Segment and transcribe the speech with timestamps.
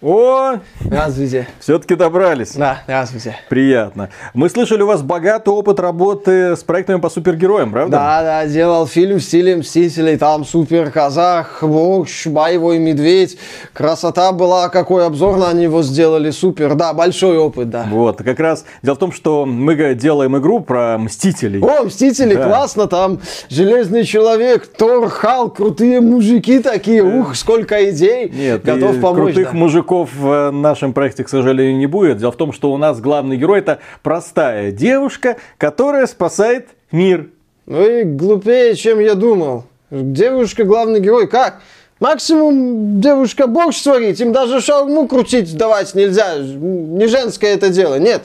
[0.00, 1.48] О, Здравствуйте.
[1.58, 2.52] все-таки добрались.
[2.52, 3.34] Да, здравствуйте.
[3.48, 4.10] Приятно.
[4.32, 7.96] Мы слышали, у вас богатый опыт работы с проектами по супергероям, правда?
[7.96, 13.38] Да, да, делал фильм в стиле Мстителей, там супер казах, борщ, боевой медведь.
[13.72, 16.76] Красота была, какой обзор на него сделали, супер.
[16.76, 17.84] Да, большой опыт, да.
[17.90, 21.60] Вот, как раз дело в том, что мы делаем игру про Мстителей.
[21.60, 22.44] О, Мстители, Да.
[22.46, 23.18] классно, там
[23.50, 29.34] Железный Человек, Тор, Халк, крутые мужики такие, ух, сколько идей, Нет, готов помочь.
[29.34, 29.58] крутых да.
[29.58, 32.18] мужиков в нашем проекте, к сожалению, не будет.
[32.18, 37.28] Дело в том, что у нас главный герой это простая девушка, которая спасает мир.
[37.66, 39.64] Вы глупее, чем я думал.
[39.90, 41.60] Девушка главный герой, как?
[42.00, 46.36] Максимум девушка борщ сварить, им даже шаурму крутить давать нельзя.
[46.38, 48.22] Не женское это дело, нет.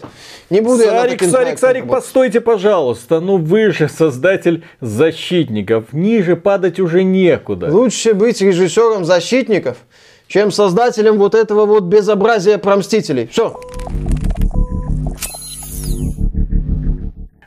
[0.51, 2.03] Не буду я Сарик, таким Сарик, Сарик, работать.
[2.03, 3.19] постойте, пожалуйста.
[3.19, 5.85] Ну вы же создатель защитников.
[5.91, 7.69] Ниже падать уже некуда.
[7.71, 9.77] Лучше быть режиссером защитников,
[10.27, 13.27] чем создателем вот этого вот безобразия про Мстителей.
[13.27, 13.59] Все.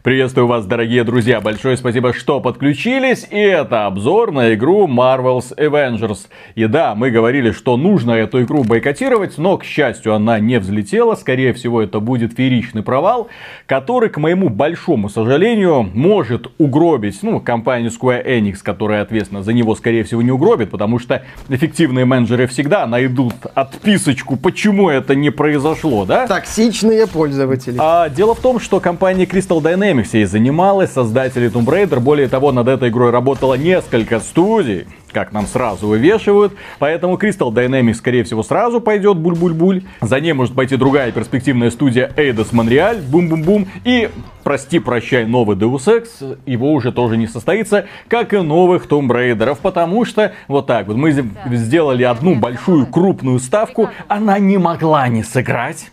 [0.06, 1.40] Приветствую вас, дорогие друзья.
[1.40, 3.26] Большое спасибо, что подключились.
[3.28, 6.28] И это обзор на игру Marvel's Avengers.
[6.54, 11.16] И да, мы говорили, что нужно эту игру бойкотировать, но, к счастью, она не взлетела.
[11.16, 13.26] Скорее всего, это будет фееричный провал,
[13.66, 19.74] который, к моему большому сожалению, может угробить, ну, компанию Square Enix, которая ответственна за него,
[19.74, 26.04] скорее всего, не угробит, потому что эффективные менеджеры всегда найдут отписочку, почему это не произошло,
[26.04, 26.28] да?
[26.28, 27.74] Токсичные пользователи.
[27.80, 32.00] А дело в том, что компания Crystal Dynamics и занималась, создатели Tomb Raider.
[32.00, 36.53] Более того, над этой игрой работало несколько студий, как нам сразу вывешивают.
[36.78, 39.84] Поэтому Crystal Dynamics, скорее всего, сразу пойдет буль-буль-буль.
[40.00, 43.66] За ней может пойти другая перспективная студия Eidos Montreal, бум-бум-бум.
[43.84, 44.11] И,
[44.44, 49.56] прости-прощай, новый Deus Ex, его уже тоже не состоится, как и новых Tomb Raider.
[49.60, 51.12] Потому что, вот так вот, мы
[51.53, 55.91] сделали одну большую крупную ставку, она не могла не сыграть.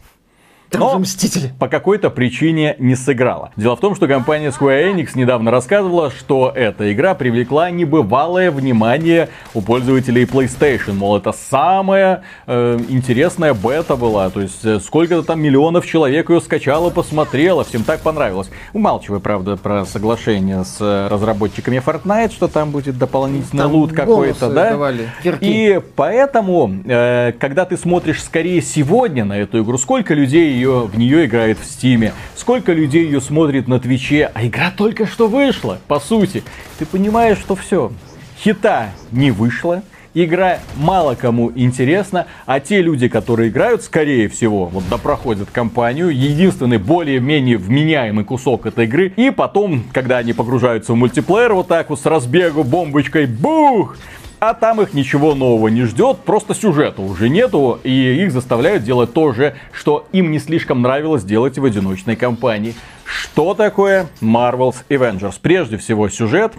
[0.73, 1.53] Там но- Мстители.
[1.59, 3.51] по какой-то причине не сыграла.
[3.55, 9.29] Дело в том, что компания Square Enix недавно рассказывала, что эта игра привлекла небывалое внимание
[9.53, 10.93] у пользователей PlayStation.
[10.93, 14.29] Мол, это самая э, интересная бета была.
[14.31, 18.49] То есть, э, сколько-то там миллионов человек ее скачало, посмотрело, всем так понравилось.
[18.73, 24.49] Умалчивая, правда, про соглашение с э, разработчиками Fortnite, что там будет дополнительный Там лут какой-то,
[24.49, 24.71] да?
[24.71, 25.45] давали, кирки.
[25.45, 30.97] И поэтому, э, когда ты смотришь скорее сегодня на эту игру, сколько людей ее, в
[30.97, 35.79] нее играет в Стиме, сколько людей ее смотрит на Твиче, а игра только что вышла,
[35.87, 36.43] по сути.
[36.79, 37.91] Ты понимаешь, что все,
[38.37, 39.83] хита не вышло,
[40.15, 46.77] Игра мало кому интересна, а те люди, которые играют, скорее всего, вот допроходят кампанию, единственный
[46.77, 51.99] более-менее вменяемый кусок этой игры, и потом, когда они погружаются в мультиплеер вот так вот
[51.99, 53.97] с разбегу бомбочкой, бух,
[54.45, 59.13] а там их ничего нового не ждет, просто сюжета уже нету, и их заставляют делать
[59.13, 62.75] то же, что им не слишком нравилось делать в одиночной кампании.
[63.05, 65.35] Что такое Marvel's Avengers?
[65.41, 66.51] Прежде всего сюжет,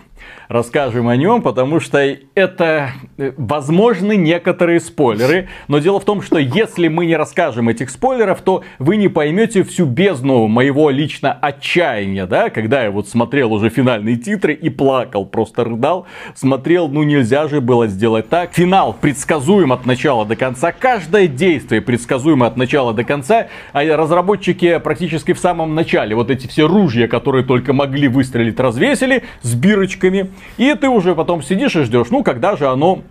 [0.49, 1.99] расскажем о нем, потому что
[2.35, 7.91] это э, возможны некоторые спойлеры, но дело в том, что если мы не расскажем этих
[7.91, 13.53] спойлеров, то вы не поймете всю бездну моего лично отчаяния, да, когда я вот смотрел
[13.53, 18.53] уже финальные титры и плакал, просто рыдал, смотрел, ну нельзя же было сделать так.
[18.55, 24.79] Финал предсказуем от начала до конца, каждое действие предсказуемо от начала до конца, а разработчики
[24.79, 30.14] практически в самом начале вот эти все ружья, которые только могли выстрелить, развесили с бирочками,
[30.57, 33.03] и ты уже потом сидишь и ждешь, ну когда же оно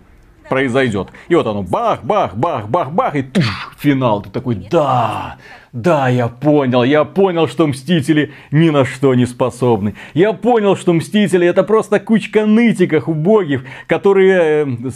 [0.48, 1.08] произойдет.
[1.28, 4.22] И вот оно бах, бах, бах, бах, бах, и туш, финал.
[4.22, 5.36] Ты такой, да,
[5.72, 9.94] да, я понял, я понял, что Мстители ни на что не способны.
[10.12, 14.90] Я понял, что Мстители это просто кучка нытиков убогих, которые э,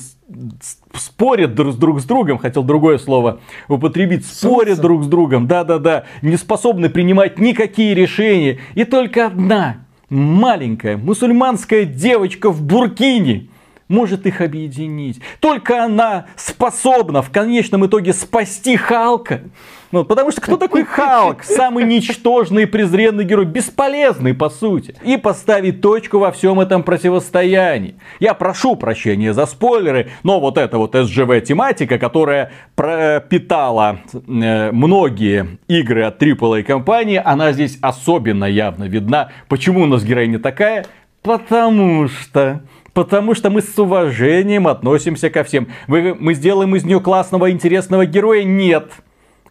[0.94, 6.04] спорят друг с друг с другом, хотел другое слово употребить, спорят друг с другом, да-да-да,
[6.22, 8.58] не способны принимать никакие решения.
[8.74, 13.48] И только одна маленькая мусульманская девочка в Буркине
[13.88, 15.20] может их объединить.
[15.40, 19.42] Только она способна в конечном итоге спасти Халка.
[19.90, 21.42] Ну, потому что кто такой Халк?
[21.42, 24.94] Самый ничтожный и презренный герой, бесполезный по сути.
[25.02, 27.94] И поставить точку во всем этом противостоянии.
[28.20, 35.58] Я прошу прощения за спойлеры, но вот эта вот SGV тематика, которая пропитала э, многие
[35.68, 39.30] игры от AAA компании, она здесь особенно явно видна.
[39.48, 40.84] Почему у нас героиня такая?
[41.22, 42.62] Потому что
[42.94, 45.68] Потому что мы с уважением относимся ко всем.
[45.86, 48.42] Вы- мы сделаем из нее классного, интересного героя?
[48.44, 48.90] Нет.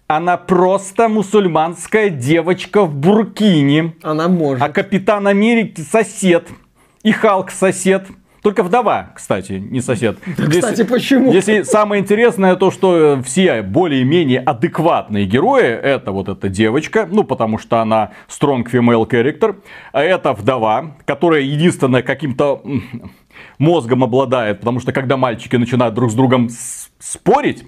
[0.07, 3.93] Она просто мусульманская девочка в Буркине.
[4.03, 4.63] Она может.
[4.63, 6.47] А Капитан Америки сосед.
[7.03, 8.05] И Халк сосед.
[8.41, 10.17] Только вдова, кстати, не сосед.
[10.37, 11.33] Здесь- Кстати, почему?
[11.33, 17.57] Если самое интересное то, что все более-менее адекватные герои, это вот эта девочка, ну потому
[17.57, 19.57] что она strong female character,
[19.91, 22.61] а это вдова, которая единственная каким-то
[23.57, 26.49] мозгом обладает, потому что когда мальчики начинают друг с другом
[26.99, 27.65] спорить,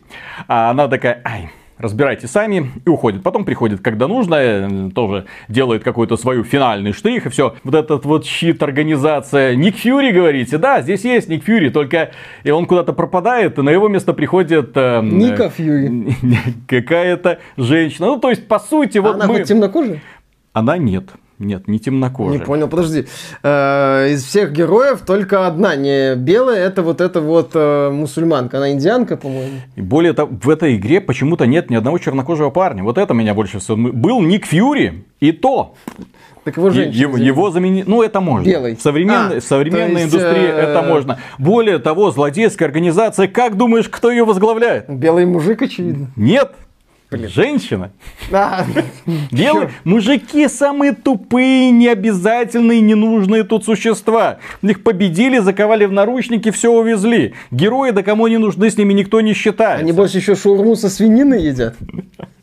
[0.48, 1.50] а она такая, ай,
[1.80, 3.24] разбирайте сами и уходит.
[3.24, 7.56] Потом приходит, когда нужно, э, тоже делает какой-то свою финальный штрих и все.
[7.64, 9.56] Вот этот вот щит, организация.
[9.56, 10.58] Ник Фьюри, говорите?
[10.58, 12.12] Да, здесь есть Ник Фьюри, только
[12.44, 14.72] и он куда-то пропадает, и на его место приходит...
[14.76, 16.16] э, Ника Фьюри.
[16.68, 18.08] Какая-то женщина.
[18.08, 19.36] Ну, то есть, по сути, А вот она мы...
[19.40, 20.02] хоть темнокожая?
[20.54, 21.06] Она нет.
[21.40, 22.38] Нет, не темнокожая.
[22.38, 23.06] Не понял, подожди.
[23.44, 28.58] Э, из всех героев только одна не белая, это вот эта вот э, мусульманка.
[28.58, 29.60] Она индианка, по-моему.
[29.78, 32.84] И более того, в этой игре почему-то нет ни одного чернокожего парня.
[32.84, 33.78] Вот это меня больше всего...
[33.78, 35.76] Был Ник Фьюри, и то.
[36.44, 37.02] Так его женщина.
[37.02, 38.46] Его, его заменить, ну это можно.
[38.46, 38.76] Белый.
[38.76, 41.20] В современной, А, в современной есть, индустрии э, это можно.
[41.38, 44.90] Более того, злодейская организация, как думаешь, кто ее возглавляет?
[44.90, 46.08] Белый мужик, очевидно.
[46.16, 46.52] Нет.
[47.12, 47.92] Женщина.
[48.32, 48.66] А,
[49.32, 54.38] Белые мужики самые тупые, необязательные, ненужные тут существа.
[54.62, 57.34] Их победили, заковали в наручники, все увезли.
[57.50, 59.82] Герои, да кому не нужны, с ними никто не считает.
[59.82, 61.76] Они больше еще шаурму со свининой едят.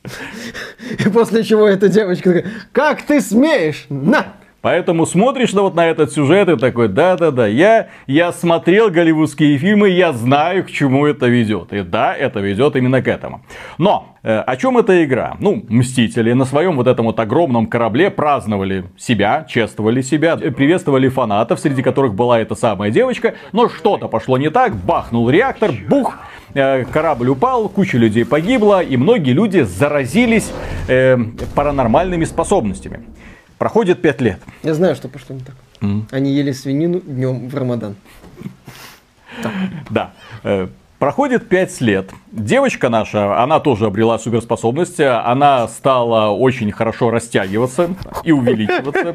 [0.99, 3.87] И после чего эта девочка такая, как ты смеешь?
[3.89, 4.35] На!
[4.67, 9.91] Поэтому смотришь на вот на этот сюжет и такой, да-да-да, я, я смотрел голливудские фильмы,
[9.91, 11.73] я знаю, к чему это ведет.
[11.73, 13.43] И да, это ведет именно к этому.
[13.79, 15.37] Но, э, о чем эта игра?
[15.39, 21.09] Ну, Мстители на своем вот этом вот огромном корабле праздновали себя, чествовали себя, э, приветствовали
[21.11, 26.19] фанатов, среди которых была эта самая девочка, но что-то пошло не так, бахнул реактор, бух,
[26.55, 30.53] э, корабль упал, куча людей погибла, и многие люди заразились
[30.89, 31.17] э,
[31.55, 33.05] паранормальными способностями.
[33.59, 34.41] Проходит пять лет.
[34.63, 35.55] Я знаю, что пошло не так.
[36.11, 37.97] Они ели свинину днем в Рамадан.
[39.91, 40.13] Да.
[40.43, 40.69] Э,
[40.99, 42.11] Проходит 5 лет.
[42.33, 45.03] Девочка наша, она тоже обрела суперспособности.
[45.03, 47.91] Она стала очень хорошо растягиваться
[48.25, 49.15] и увеличиваться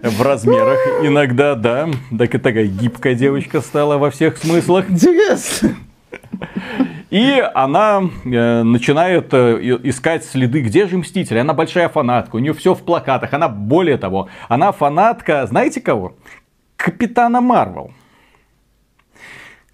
[0.00, 0.78] в размерах.
[1.02, 1.88] Иногда, да.
[2.16, 4.88] Так и такая гибкая девочка стала во всех смыслах.
[4.90, 5.74] Интересно.
[7.10, 11.38] И она э, начинает э, искать следы, где же Мстители.
[11.38, 13.34] Она большая фанатка, у нее все в плакатах.
[13.34, 16.14] Она, более того, она фанатка, знаете кого?
[16.76, 17.92] Капитана Марвел.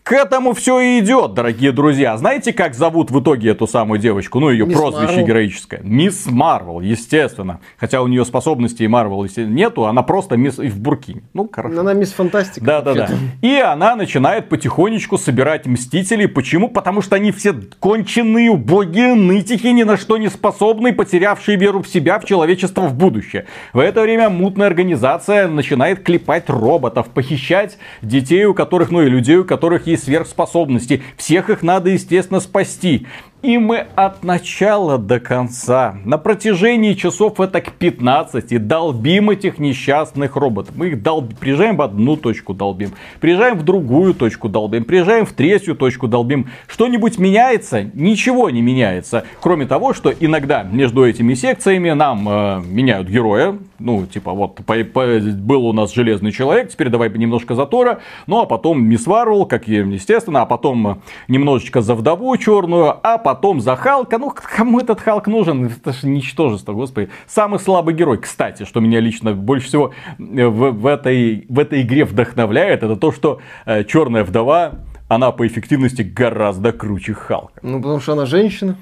[0.09, 2.17] К этому все и идет, дорогие друзья.
[2.17, 4.41] Знаете, как зовут в итоге эту самую девочку?
[4.41, 5.27] Ну, ее Мисс прозвище Марвел.
[5.27, 5.81] героическое.
[5.83, 7.61] Мисс Марвел, естественно.
[7.77, 11.25] Хотя у нее способностей Марвел нету, она просто мисс в буркине.
[11.35, 11.81] Ну, хорошо.
[11.81, 12.65] Она мисс Фантастика.
[12.65, 13.09] Да, да, да.
[13.43, 16.27] И она начинает потихонечку собирать мстителей.
[16.27, 16.71] Почему?
[16.71, 21.87] Потому что они все конченые, убогие, нытики, ни на что не способные, потерявшие веру в
[21.87, 23.45] себя, в человечество, в будущее.
[23.75, 29.37] В это время мутная организация начинает клепать роботов, похищать детей, у которых, ну и людей,
[29.37, 31.03] у которых есть сверхспособности.
[31.17, 33.07] Всех их надо, естественно, спасти.
[33.41, 40.35] И мы от начала до конца, на протяжении часов это к 15, долбим этих несчастных
[40.35, 40.75] роботов.
[40.77, 42.91] Мы их долбим, приезжаем в одну точку долбим,
[43.21, 46.49] приезжаем в другую точку долбим, приезжаем в третью точку долбим.
[46.67, 47.85] Что-нибудь меняется?
[47.95, 49.23] Ничего не меняется.
[49.41, 53.57] Кроме того, что иногда между этими секциями нам э, меняют героя.
[53.79, 58.01] Ну, типа, вот по- по- был у нас Железный Человек, теперь давай немножко за Тора.
[58.27, 63.28] Ну, а потом Мисс Варвел, как естественно, а потом немножечко за Вдову Черную, а потом
[63.61, 64.19] за Халка.
[64.19, 65.67] Ну, кому этот Халк нужен?
[65.67, 67.11] Это же ничтожество, господи.
[67.27, 71.83] Самый слабый герой, кстати, что меня лично больше всего э, в, в этой, в этой
[71.83, 77.61] игре вдохновляет, это то, что э, Черная Вдова, она по эффективности гораздо круче Халка.
[77.63, 78.77] Ну, потому что она женщина.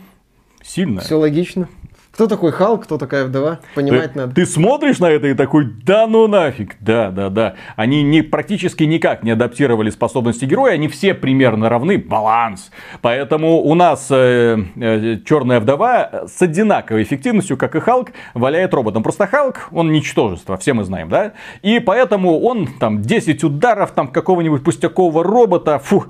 [0.63, 1.03] Сильная.
[1.03, 1.69] Все логично.
[2.17, 3.59] Кто такой Халк, кто такая вдова?
[3.75, 4.35] Понимать ты, надо.
[4.35, 7.57] ты смотришь на это и такой, да ну нафиг, да, да, да.
[7.77, 12.71] Они не, практически никак не адаптировали способности героя, они все примерно равны, баланс.
[13.03, 19.03] Поэтому у нас э, э, Черная Вдова с одинаковой эффективностью, как и Халк, валяет роботом.
[19.03, 21.35] Просто Халк, он ничтожество, все мы знаем, да?
[21.61, 26.07] И поэтому он там 10 ударов там какого-нибудь пустякового робота, фу,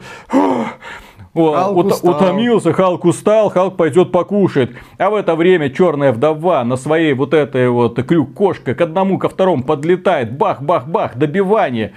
[1.36, 2.16] о, Халк ут- устал.
[2.16, 4.76] утомился, Халк устал, Халк пойдет покушает.
[4.98, 9.28] А в это время черная вдова на своей вот этой вот крюк-кошкой к одному, ко
[9.28, 10.36] второму подлетает.
[10.36, 11.92] Бах-бах-бах, добивание.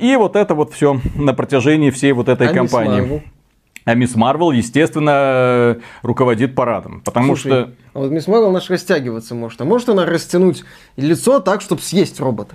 [0.00, 3.22] И вот это вот все на протяжении всей вот этой А кампании.
[3.84, 7.00] А мисс Марвел, естественно, руководит парадом.
[7.04, 7.70] Потому Слушай, что...
[7.94, 9.60] а вот Мисс Марвел наш растягиваться может.
[9.60, 10.64] А может она растянуть
[10.96, 12.54] лицо так, чтобы съесть робота?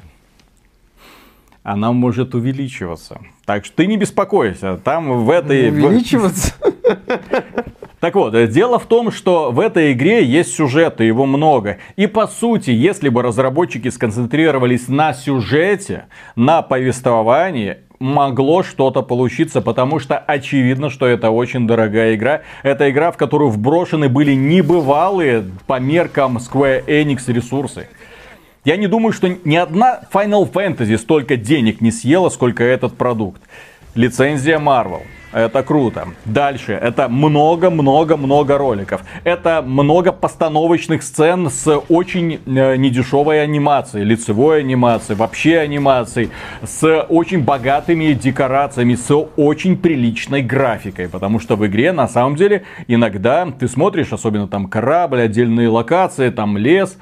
[1.67, 3.19] Она может увеличиваться.
[3.43, 4.79] Так что ты не беспокойся.
[4.81, 5.69] Там в этой...
[5.69, 6.53] Увеличиваться?
[7.99, 11.79] Так вот, дело в том, что в этой игре есть сюжет, и его много.
[11.95, 16.05] И по сути, если бы разработчики сконцентрировались на сюжете,
[16.35, 22.43] на повествовании, могло что-то получиться, потому что очевидно, что это очень дорогая игра.
[22.61, 27.87] Это игра, в которую вброшены были небывалые по меркам Square Enix ресурсы.
[28.67, 33.41] Я не думаю, что ни одна Final Fantasy столько денег не съела, сколько этот продукт.
[33.95, 35.03] Лицензия Marvel.
[35.37, 36.07] Это круто.
[36.25, 36.73] Дальше.
[36.73, 39.01] Это много-много-много роликов.
[39.23, 46.31] Это много постановочных сцен с очень э, недешевой анимацией, лицевой анимацией, вообще анимацией,
[46.63, 51.07] с очень богатыми декорациями, с очень приличной графикой.
[51.07, 56.31] Потому что в игре на самом деле иногда ты смотришь, особенно там корабль, отдельные локации,
[56.31, 56.97] там лес,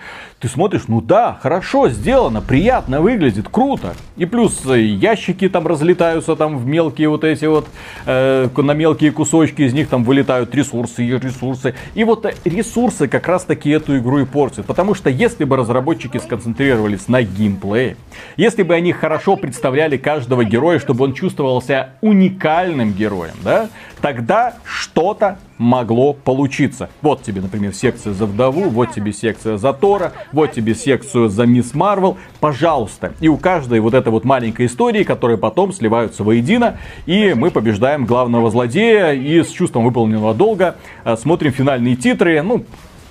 [0.45, 3.93] ты смотришь, ну да, хорошо сделано, приятно выглядит, круто.
[4.17, 7.67] И плюс э, ящики там разлетаются там в мелкие вот эти вот,
[8.05, 8.24] э,
[8.55, 11.75] на мелкие кусочки, из них там вылетают ресурсы и ресурсы.
[11.93, 14.65] И вот ресурсы как раз таки эту игру и портят.
[14.65, 17.97] Потому что если бы разработчики сконцентрировались на геймплее,
[18.37, 23.69] если бы они хорошо представляли каждого героя, чтобы он чувствовался уникальным героем, да,
[24.01, 26.89] тогда что-то могло получиться.
[27.01, 31.45] Вот тебе, например, секция за вдову, вот тебе секция за Тора, вот тебе секцию за
[31.45, 33.13] Мисс Марвел, пожалуйста.
[33.19, 38.05] И у каждой вот этой вот маленькой истории, которые потом сливаются воедино, и мы побеждаем
[38.05, 42.65] главного злодея, и с чувством выполненного долга э, смотрим финальные титры, ну,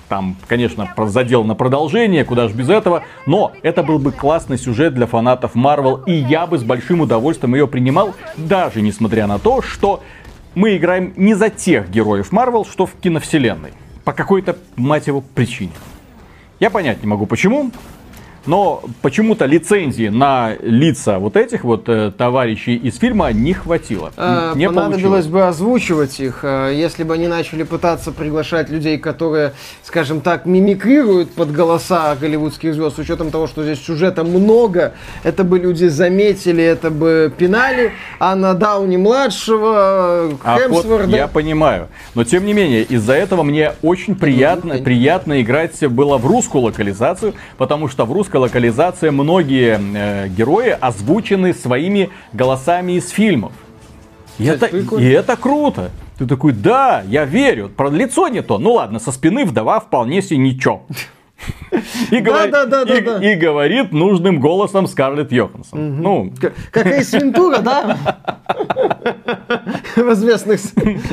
[0.07, 3.03] там, конечно, задел на продолжение, куда же без этого.
[3.25, 6.03] Но это был бы классный сюжет для фанатов Марвел.
[6.05, 10.03] И я бы с большим удовольствием ее принимал, даже несмотря на то, что
[10.55, 13.73] мы играем не за тех героев Марвел, что в киновселенной.
[14.03, 15.73] По какой-то, мать его, причине.
[16.59, 17.71] Я понять не могу почему,
[18.45, 24.11] но почему-то лицензии на лица вот этих вот э, товарищей из фильма не хватило.
[24.17, 25.27] А, не понадобилось получилось.
[25.27, 31.33] бы озвучивать их, э, если бы они начали пытаться приглашать людей, которые, скажем так, мимикрируют
[31.33, 36.63] под голоса голливудских звезд, с учетом того, что здесь сюжета много, это бы люди заметили,
[36.63, 41.07] это бы пинали, а на Дауни младшего, а Хемсворда...
[41.07, 46.17] Вот я понимаю, но тем не менее, из-за этого мне очень приятно, приятно играть было
[46.17, 52.93] в русскую локализацию, потому что в русской русской локализации многие э, герои озвучены своими голосами
[52.93, 53.51] из фильмов.
[54.39, 55.91] И это, и это круто.
[56.17, 57.69] Ты такой, да, я верю.
[57.69, 58.57] Про лицо не то.
[58.57, 60.85] Ну ладно, со спины вдова вполне себе ничего.
[62.11, 63.31] И, говорит, да, да, да, и, да.
[63.31, 65.79] и говорит нужным голосом Скарлетт Йоханссон.
[65.79, 66.01] Угу.
[66.01, 66.33] Ну.
[66.71, 67.97] Как Эйс Вентура, да?
[69.95, 70.61] В известных,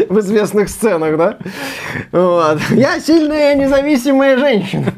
[0.08, 1.36] в известных сценах, да?
[2.12, 2.60] Вот.
[2.70, 4.94] Я сильная независимая женщина.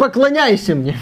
[0.00, 0.96] Поклоняйся мне.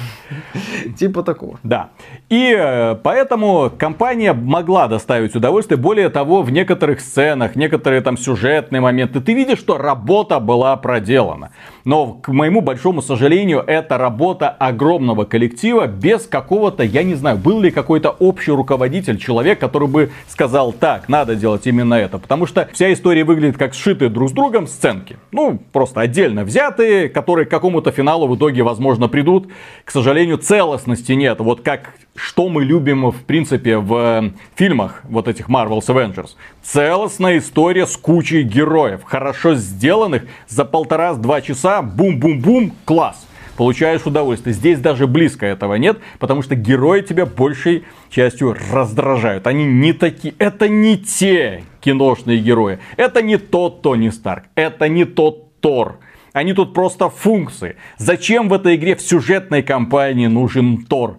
[0.99, 1.61] Типа такого.
[1.63, 1.91] Да.
[2.29, 5.79] И э, поэтому компания могла доставить удовольствие.
[5.79, 11.53] Более того, в некоторых сценах, некоторые там сюжетные моменты, ты видишь, что работа была проделана.
[11.85, 17.61] Но, к моему большому сожалению, это работа огромного коллектива без какого-то, я не знаю, был
[17.61, 22.19] ли какой-то общий руководитель, человек, который бы сказал, так, надо делать именно это.
[22.19, 25.17] Потому что вся история выглядит как сшитые друг с другом сценки.
[25.33, 29.49] Ну, просто отдельно взятые, которые к какому-то финалу в итоге, возможно, придут.
[29.85, 31.41] К сожалению, целостности нет.
[31.41, 36.31] Вот как что мы любим, в принципе, в э, фильмах вот этих Marvel's Avengers.
[36.63, 44.55] Целостная история с кучей героев, хорошо сделанных, за полтора-два часа, бум-бум-бум, класс получаешь удовольствие.
[44.55, 49.49] Здесь даже близко этого нет, потому что герои тебя большей частью раздражают.
[49.49, 52.79] Они не такие, это не те киношные герои.
[52.97, 55.99] Это не тот Тони Старк, это не тот Тор.
[56.33, 57.75] Они тут просто функции.
[57.97, 61.19] Зачем в этой игре в сюжетной кампании нужен Тор?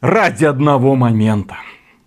[0.00, 1.56] ради одного момента.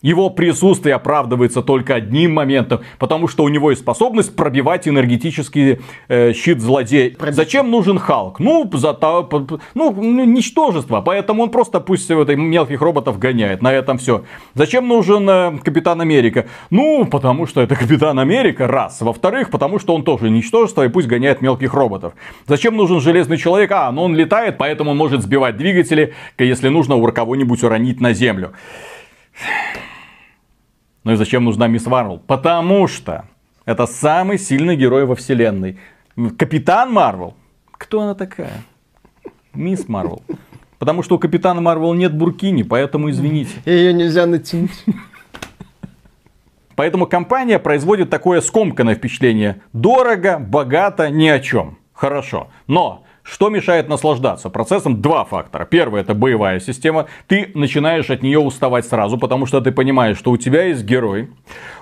[0.03, 5.79] Его присутствие оправдывается только одним моментом, потому что у него есть способность пробивать энергетический
[6.10, 7.15] э, щит злодея.
[7.15, 7.36] Пробить.
[7.36, 8.39] Зачем нужен Халк?
[8.39, 9.27] Ну, за то,
[9.74, 14.25] ну, ничтожество, поэтому он просто пусть вот, мелких роботов гоняет, на этом все.
[14.55, 16.48] Зачем нужен э, Капитан Америка?
[16.69, 19.00] Ну, потому что это Капитан Америка, раз.
[19.00, 22.13] Во-вторых, потому что он тоже ничтожество и пусть гоняет мелких роботов.
[22.45, 23.72] Зачем нужен Железный Человек?
[23.72, 28.12] А, ну он летает, поэтому он может сбивать двигатели, если нужно у кого-нибудь уронить на
[28.12, 28.51] землю.
[31.03, 32.19] Ну и зачем нужна Мисс Марвел?
[32.19, 33.25] Потому что
[33.65, 35.77] это самый сильный герой во вселенной.
[36.38, 37.33] Капитан Марвел?
[37.72, 38.63] Кто она такая?
[39.53, 40.22] Мисс Марвел.
[40.79, 43.51] Потому что у Капитана Марвел нет буркини, поэтому извините.
[43.65, 44.86] Ее нельзя натянуть.
[46.75, 49.62] Поэтому компания производит такое скомканное впечатление.
[49.74, 51.77] Дорого, богато, ни о чем.
[51.93, 52.50] Хорошо.
[52.67, 55.01] Но Что мешает наслаждаться процессом?
[55.01, 55.65] Два фактора.
[55.65, 57.08] Первый это боевая система.
[57.27, 61.30] Ты начинаешь от нее уставать сразу, потому что ты понимаешь, что у тебя есть герой.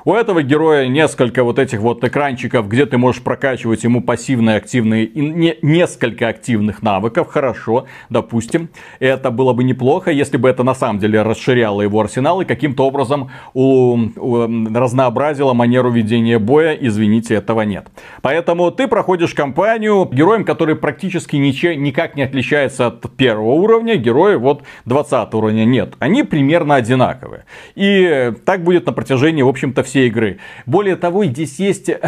[0.06, 5.06] У этого героя несколько вот этих вот экранчиков, где ты можешь прокачивать ему пассивные, активные,
[5.06, 7.28] и не, несколько активных навыков.
[7.30, 8.70] Хорошо, допустим.
[9.00, 12.86] Это было бы неплохо, если бы это на самом деле расширяло его арсенал и каким-то
[12.86, 16.74] образом у, у, разнообразило манеру ведения боя.
[16.74, 17.88] Извините, этого нет.
[18.22, 23.96] Поэтому ты проходишь кампанию героем, который практически практически ничего, никак не отличается от первого уровня,
[23.96, 25.96] герои вот 20 уровня нет.
[26.00, 27.46] Они примерно одинаковые.
[27.76, 30.38] И так будет на протяжении, в общем-то, всей игры.
[30.66, 32.00] Более того, здесь есть э,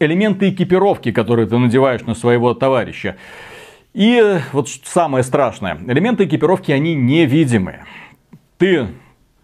[0.00, 3.16] элементы экипировки, которые ты надеваешь на своего товарища.
[3.94, 7.84] И вот самое страшное, элементы экипировки, они невидимые.
[8.58, 8.88] Ты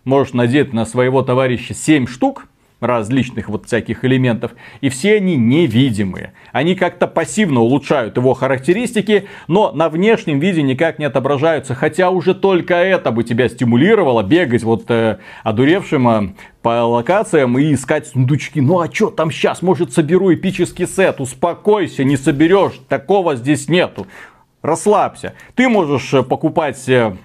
[0.04, 2.46] можешь надеть на своего товарища 7 штук,
[2.84, 6.32] различных вот всяких элементов, и все они невидимые.
[6.52, 12.34] Они как-то пассивно улучшают его характеристики, но на внешнем виде никак не отображаются, хотя уже
[12.34, 16.28] только это бы тебя стимулировало бегать вот э, одуревшим э,
[16.62, 18.60] по локациям и искать сундучки.
[18.60, 19.62] Ну а что там сейчас?
[19.62, 21.20] Может соберу эпический сет?
[21.20, 22.80] Успокойся, не соберешь.
[22.88, 24.06] Такого здесь нету.
[24.62, 25.34] Расслабься.
[25.54, 27.16] Ты можешь э, покупать э,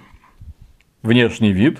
[1.02, 1.78] внешний вид,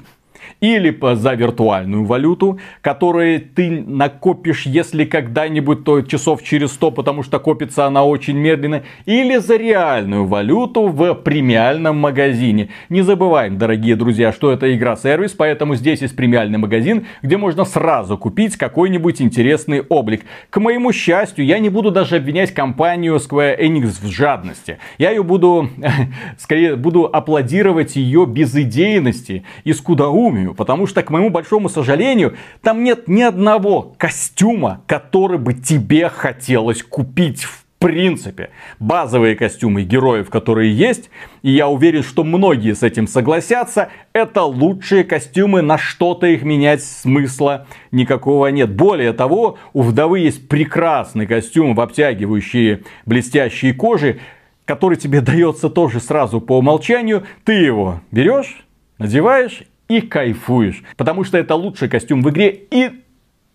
[0.61, 7.39] или за виртуальную валюту, которую ты накопишь, если когда-нибудь, то часов через 100, потому что
[7.39, 12.69] копится она очень медленно, или за реальную валюту в премиальном магазине.
[12.89, 18.19] Не забываем, дорогие друзья, что это игра-сервис, поэтому здесь есть премиальный магазин, где можно сразу
[18.19, 20.23] купить какой-нибудь интересный облик.
[20.51, 24.79] К моему счастью, я не буду даже обвинять компанию Square Enix в жадности.
[24.99, 25.69] Я ее буду,
[26.39, 30.55] скорее, буду аплодировать ее безыдейности и скудоумию сожалению.
[30.55, 36.83] Потому что, к моему большому сожалению, там нет ни одного костюма, который бы тебе хотелось
[36.83, 41.09] купить в принципе, базовые костюмы героев, которые есть,
[41.41, 46.85] и я уверен, что многие с этим согласятся, это лучшие костюмы, на что-то их менять
[46.85, 48.71] смысла никакого нет.
[48.71, 54.21] Более того, у вдовы есть прекрасный костюм в обтягивающие блестящие кожи,
[54.67, 57.23] который тебе дается тоже сразу по умолчанию.
[57.45, 58.67] Ты его берешь,
[58.99, 60.83] надеваешь и кайфуешь.
[60.97, 62.91] Потому что это лучший костюм в игре и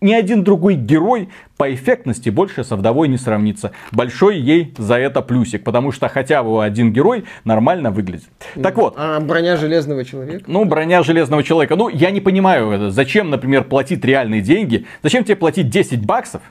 [0.02, 3.72] ни один другой герой по эффектности больше со вдовой не сравнится.
[3.92, 8.28] Большой ей за это плюсик, потому что хотя бы один герой нормально выглядит.
[8.62, 8.94] Так вот.
[8.98, 10.44] А броня железного человека?
[10.46, 11.76] Ну, броня железного человека.
[11.76, 14.84] Ну, я не понимаю, зачем, например, платить реальные деньги?
[15.02, 16.42] Зачем тебе платить 10 баксов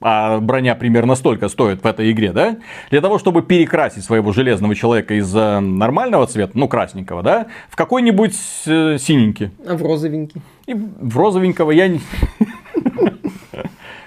[0.00, 2.56] а броня примерно столько стоит в этой игре, да?
[2.90, 7.76] Для того, чтобы перекрасить своего железного человека из э, нормального цвета, ну, красненького, да, в
[7.76, 8.34] какой-нибудь
[8.66, 9.50] э, синенький.
[9.66, 10.40] А в розовенький?
[10.66, 12.00] И в розовенького я не...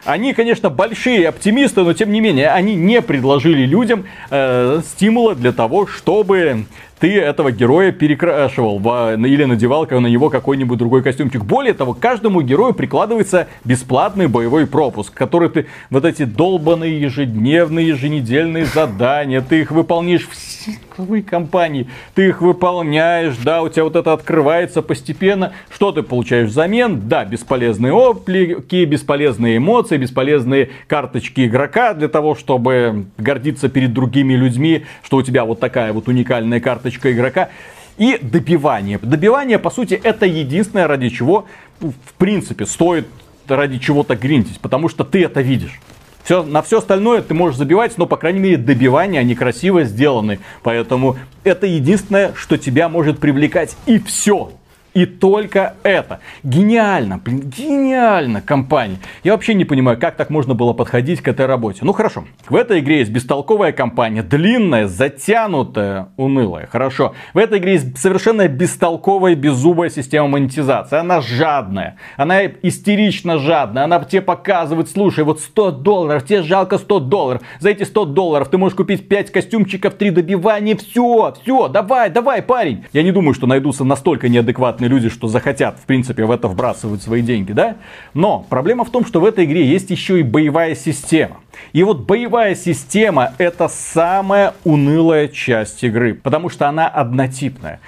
[0.06, 5.54] Они, конечно, большие оптимисты, но тем не менее, они не предложили людям э, стимула для
[5.54, 6.66] того, чтобы
[7.04, 11.44] ты этого героя перекрашивал в, или надевал на него какой-нибудь другой костюмчик.
[11.44, 18.64] Более того, каждому герою прикладывается бесплатный боевой пропуск, который ты, вот эти долбанные ежедневные, еженедельные
[18.64, 24.82] задания, ты их выполнишь в компании, ты их выполняешь, да, у тебя вот это открывается
[24.82, 25.52] постепенно.
[25.70, 27.10] Что ты получаешь взамен?
[27.10, 34.86] Да, бесполезные оплики, бесполезные эмоции, бесполезные карточки игрока для того, чтобы гордиться перед другими людьми,
[35.04, 37.50] что у тебя вот такая вот уникальная карточка карточка игрока.
[37.98, 38.98] И добивание.
[39.02, 41.46] Добивание, по сути, это единственное, ради чего,
[41.80, 43.08] в принципе, стоит
[43.48, 44.60] ради чего-то гринтить.
[44.60, 45.80] Потому что ты это видишь.
[46.24, 50.40] Все, на все остальное ты можешь забивать, но, по крайней мере, добивания, они красиво сделаны.
[50.64, 53.76] Поэтому это единственное, что тебя может привлекать.
[53.86, 54.52] И все.
[54.94, 56.20] И только это.
[56.44, 58.98] Гениально, блин, гениально компания.
[59.24, 61.80] Я вообще не понимаю, как так можно было подходить к этой работе.
[61.82, 66.68] Ну хорошо, в этой игре есть бестолковая компания, длинная, затянутая, унылая.
[66.68, 71.00] Хорошо, в этой игре есть совершенно бестолковая, беззубая система монетизации.
[71.00, 77.00] Она жадная, она истерично жадная, она тебе показывает, слушай, вот 100 долларов, тебе жалко 100
[77.00, 77.42] долларов.
[77.60, 82.42] За эти 100 долларов ты можешь купить 5 костюмчиков, 3 добивания, все, все, давай, давай,
[82.44, 82.86] парень.
[82.94, 86.48] Я не думаю, что найдутся настолько неадекватные адекватные люди, что захотят, в принципе, в это
[86.48, 87.76] вбрасывать свои деньги, да?
[88.14, 91.38] Но проблема в том, что в этой игре есть еще и боевая система.
[91.74, 97.80] И вот боевая система это самая унылая часть игры, потому что она однотипная.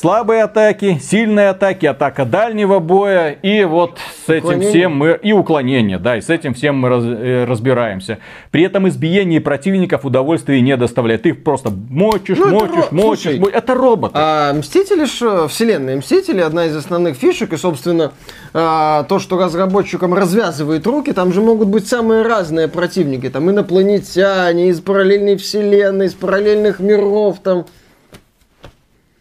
[0.00, 4.70] Слабые атаки, сильные атаки, атака дальнего боя и вот с этим уклонение.
[4.70, 8.16] всем мы и уклонение, да, и с этим всем мы раз, э, разбираемся.
[8.50, 11.24] При этом избиение противников удовольствия не доставляет.
[11.24, 13.54] Ты их просто мочишь, ну, мочишь, это, мочишь, слушай, мочишь.
[13.54, 14.12] Это робот.
[14.14, 18.12] А Мстители ж вселенная Мстители одна из основных фишек и собственно
[18.54, 24.70] а, то, что разработчикам развязывает руки, там же могут быть самые разные противники, там инопланетяне
[24.70, 27.66] из параллельной вселенной, из параллельных миров, там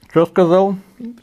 [0.10, 0.76] что сказал?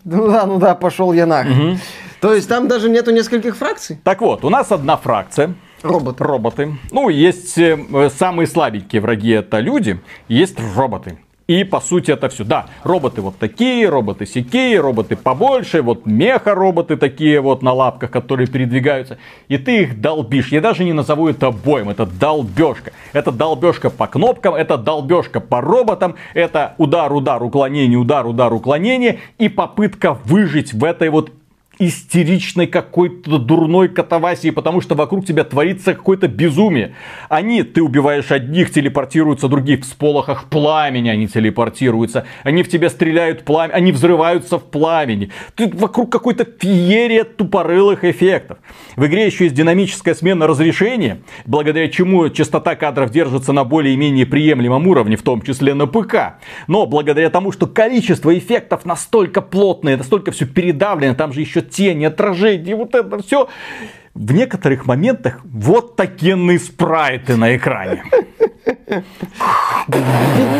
[0.05, 1.47] Ну да, ну да, пошел я нах.
[1.47, 1.79] Угу.
[2.21, 3.99] То есть там даже нету нескольких фракций?
[4.03, 5.55] Так вот, у нас одна фракция.
[5.83, 6.25] Роботы.
[6.25, 6.79] Роботы.
[6.91, 11.19] Ну, есть э, самые слабенькие враги это люди, есть роботы.
[11.47, 12.45] И по сути это все.
[12.45, 18.49] Да, роботы вот такие, роботы сякие, роботы побольше, вот меха-роботы такие вот на лапках, которые
[18.49, 19.19] передвигаются.
[19.47, 20.49] И ты их долбишь.
[20.49, 22.93] Я даже не назову это боем, это долбежка.
[23.13, 29.21] Это долбежка по кнопкам, это долбежка по роботам, это удар, удар, уклонение, удар, удар, уклонение
[29.39, 31.31] и попытка выжить в этой вот
[31.79, 36.95] истеричной какой-то дурной катавасии, потому что вокруг тебя творится какое-то безумие.
[37.29, 42.27] Они, ты убиваешь одних, телепортируются других в сполохах пламени, они телепортируются.
[42.45, 45.31] Они в тебя стреляют пламя, они взрываются в пламени.
[45.55, 48.59] Тут вокруг какой-то феерия тупорылых эффектов.
[48.97, 54.87] В игре еще есть динамическая смена разрешения, благодаря чему частота кадров держится на более-менее приемлемом
[54.87, 56.39] уровне, в том числе на ПК.
[56.67, 62.05] Но благодаря тому, что количество эффектов настолько плотное, настолько все передавлено, там же еще тени,
[62.05, 63.49] отражения, вот это все.
[64.15, 68.03] В некоторых моментах вот такие спрайты на экране.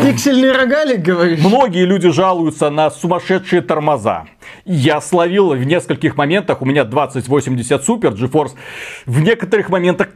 [0.03, 1.39] Пиксельный рогалик, говоришь?
[1.39, 4.25] Многие люди жалуются на сумасшедшие тормоза.
[4.65, 8.51] Я словил в нескольких моментах, у меня 2080 Super GeForce,
[9.05, 10.09] в некоторых моментах,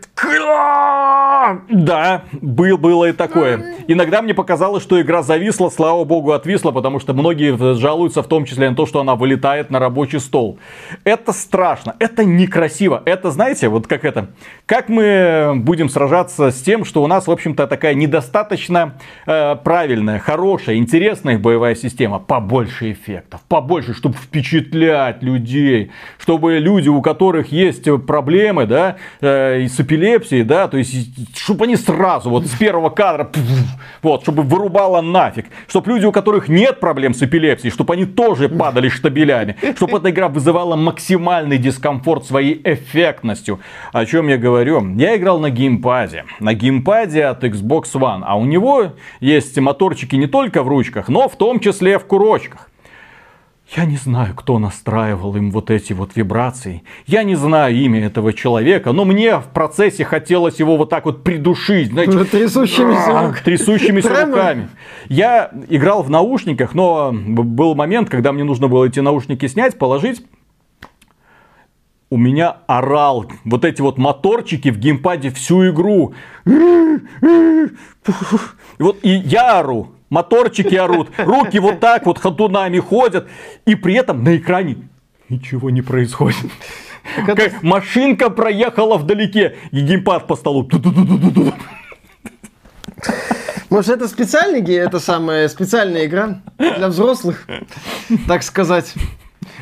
[1.70, 3.76] да, был, было и такое.
[3.88, 8.46] Иногда мне показалось, что игра зависла, слава богу, отвисла, потому что многие жалуются в том
[8.46, 10.60] числе на то, что она вылетает на рабочий стол.
[11.04, 13.02] Это страшно, это некрасиво.
[13.06, 14.30] Это, знаете, вот как это,
[14.66, 20.20] как мы будем сражаться с тем, что у нас, в общем-то, такая недостаточно э, правильная,
[20.20, 22.20] хорошая, интересная боевая система.
[22.20, 29.80] Побольше эффектов, побольше, чтобы впечатлять людей, чтобы люди, у которых есть проблемы, да, э, с
[29.80, 33.32] эпилепсией, да, то есть, чтобы они сразу, вот с первого кадра,
[34.02, 38.50] вот, чтобы вырубало нафиг, чтобы люди, у которых нет проблем с эпилепсией, чтобы они тоже
[38.50, 43.60] падали штабелями, чтобы эта игра вызывала максимальный дискомфорт своей эффектностью.
[43.92, 44.96] О чем я говорю?
[44.96, 50.28] Я играл на геймпаде, на геймпаде от Xbox One, а у него есть моторчики не
[50.28, 52.71] только в ручках, но в том числе в курочках.
[53.76, 56.84] Я не знаю, кто настраивал им вот эти вот вибрации.
[57.08, 61.24] Я не знаю имя этого человека, но мне в процессе хотелось его вот так вот
[61.24, 61.92] придушить.
[61.92, 63.40] Знаете, трясущимися, рук...
[63.40, 64.70] трясущимися руками.
[65.08, 70.22] Я играл в наушниках, но был момент, когда мне нужно было эти наушники снять, положить
[72.12, 76.14] у меня орал вот эти вот моторчики в геймпаде всю игру.
[76.46, 77.68] И
[78.80, 83.28] вот и я ору моторчики орут, руки вот так вот ходунами ходят,
[83.66, 84.90] и при этом на экране
[85.30, 86.52] ничего не происходит.
[87.26, 90.70] Как, как машинка проехала вдалеке, и геймпад по столу.
[93.72, 97.48] Может, это специальный, это самая специальная игра для взрослых,
[98.28, 98.94] так сказать.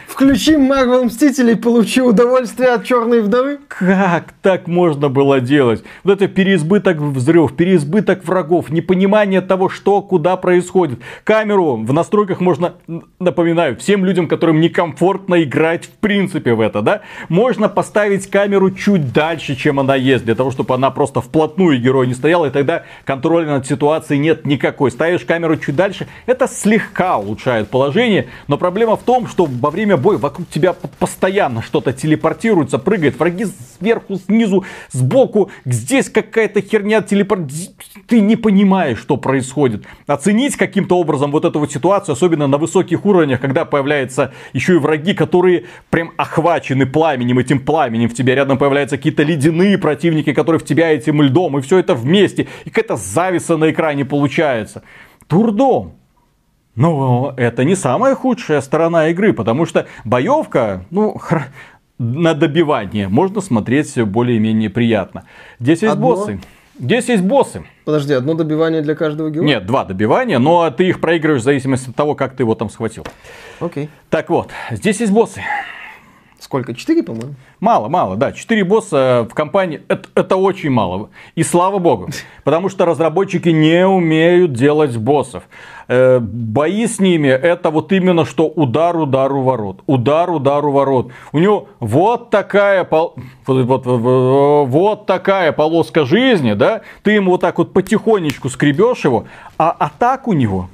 [0.09, 3.59] Включи Марвел Мстителей, получи удовольствие от Черной Вдовы.
[3.67, 5.83] Как так можно было делать?
[6.03, 10.99] Вот это переизбыток взрывов, переизбыток врагов, непонимание того, что, куда происходит.
[11.23, 12.73] Камеру в настройках можно,
[13.19, 19.13] напоминаю, всем людям, которым некомфортно играть в принципе в это, да, можно поставить камеру чуть
[19.13, 22.83] дальше, чем она есть, для того, чтобы она просто вплотную герой не стояла, и тогда
[23.05, 24.89] контроля над ситуацией нет никакой.
[24.89, 29.98] Ставишь камеру чуть дальше, это слегка улучшает положение, но проблема в том, что во время
[29.99, 33.45] боя вокруг тебя постоянно что-то телепортируется, прыгает, враги
[33.77, 37.41] сверху, снизу, сбоку, здесь какая-то херня телепорт...
[38.07, 39.83] Ты не понимаешь, что происходит.
[40.07, 44.79] Оценить каким-то образом вот эту вот ситуацию, особенно на высоких уровнях, когда появляются еще и
[44.79, 50.59] враги, которые прям охвачены пламенем, этим пламенем, в тебя рядом появляются какие-то ледяные противники, которые
[50.59, 54.83] в тебя этим льдом, и все это вместе, и какая-то зависа на экране получается.
[55.27, 55.98] Турдом.
[56.75, 61.19] Но это не самая худшая сторона игры, потому что боевка, ну,
[61.97, 65.25] на добивание можно смотреть более-менее приятно.
[65.59, 66.07] Здесь есть одно...
[66.07, 66.39] боссы.
[66.79, 67.63] Здесь есть боссы.
[67.83, 69.45] Подожди, одно добивание для каждого героя?
[69.45, 72.69] Нет, два добивания, но ты их проигрываешь в зависимости от того, как ты его там
[72.69, 73.05] схватил.
[73.59, 73.89] Окей.
[74.09, 75.41] Так вот, здесь есть боссы.
[76.39, 76.73] Сколько?
[76.73, 77.35] Четыре, по-моему?
[77.59, 78.31] Мало, мало, да.
[78.31, 81.09] Четыре босса в компании это, это очень мало.
[81.35, 82.09] И слава богу.
[82.45, 85.43] Потому что разработчики не умеют делать боссов.
[85.89, 89.81] Э, бои с ними это вот именно что удар, удар у ворот.
[89.85, 91.11] Удар, удар у ворот.
[91.33, 93.15] У него вот такая, пол...
[93.45, 96.81] вот, вот, вот, такая полоска жизни, да?
[97.03, 99.25] Ты ему вот так вот потихонечку скребешь его,
[99.57, 100.69] а атак у него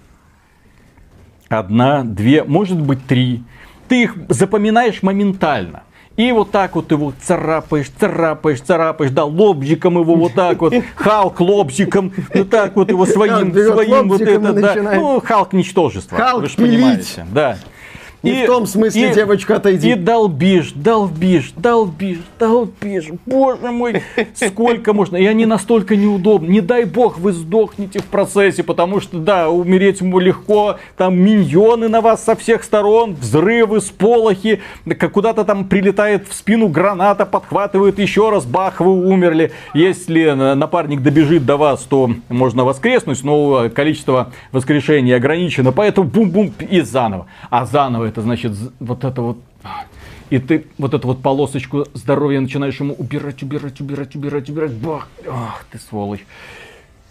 [1.49, 3.43] одна, две, может быть три.
[3.88, 5.84] Ты их запоминаешь моментально.
[6.17, 11.41] И вот так вот его царапаешь, царапаешь, царапаешь, да, лобзиком его вот так вот, Халк
[11.41, 14.76] лобзиком, вот так вот его своим, своим вот это, да.
[14.95, 17.58] Ну, Халк ничтожество, Халк вы же понимаете, да.
[18.25, 19.91] Не и, в том смысле, и, девочка, отойди.
[19.91, 23.09] И долбишь, долбишь, долбишь, долбишь.
[23.25, 24.01] Боже мой,
[24.33, 25.15] сколько можно.
[25.17, 26.47] И они настолько неудобны.
[26.47, 30.77] Не дай бог вы сдохнете в процессе, потому что, да, умереть ему легко.
[30.97, 34.61] Там миньоны на вас со всех сторон, взрывы, сполохи.
[35.13, 39.51] Куда-то там прилетает в спину граната, подхватывает еще раз, бах, вы умерли.
[39.73, 45.71] Если напарник добежит до вас, то можно воскреснуть, но количество воскрешений ограничено.
[45.71, 47.27] Поэтому бум-бум и заново.
[47.49, 49.38] А заново это значит вот это вот
[50.30, 54.71] и ты вот эту вот полосочку здоровья начинаешь ему убирать, убирать, убирать, убирать, убирать.
[54.71, 55.08] Бах!
[55.30, 56.25] Ах, ты сволочь.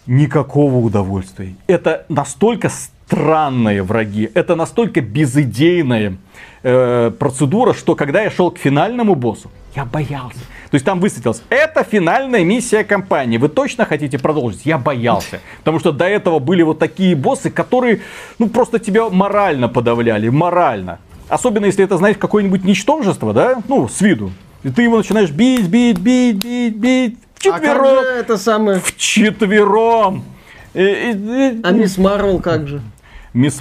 [0.07, 1.55] Никакого удовольствия.
[1.67, 6.17] Это настолько странные враги, это настолько безыдейная
[6.63, 10.39] э, процедура, что когда я шел к финальному боссу, я боялся.
[10.75, 13.37] То есть там высветилось, это финальная миссия компании.
[13.37, 14.65] Вы точно хотите продолжить?
[14.65, 15.39] Я боялся.
[15.59, 18.01] Потому что до этого были вот такие боссы, которые,
[18.39, 20.27] ну, просто тебя морально подавляли.
[20.27, 20.99] Морально.
[21.29, 23.63] Особенно если это, знаешь, какое-нибудь ничтожество, да?
[23.69, 24.31] Ну, с виду.
[24.63, 27.17] И ты его начинаешь бить, бить, бить, бить, бить.
[27.35, 27.85] Вчетвером.
[27.85, 28.81] А как же это самое?
[28.81, 30.25] Вчетвером.
[30.73, 32.81] А мисс Марвел как же?
[33.33, 33.59] Мисс,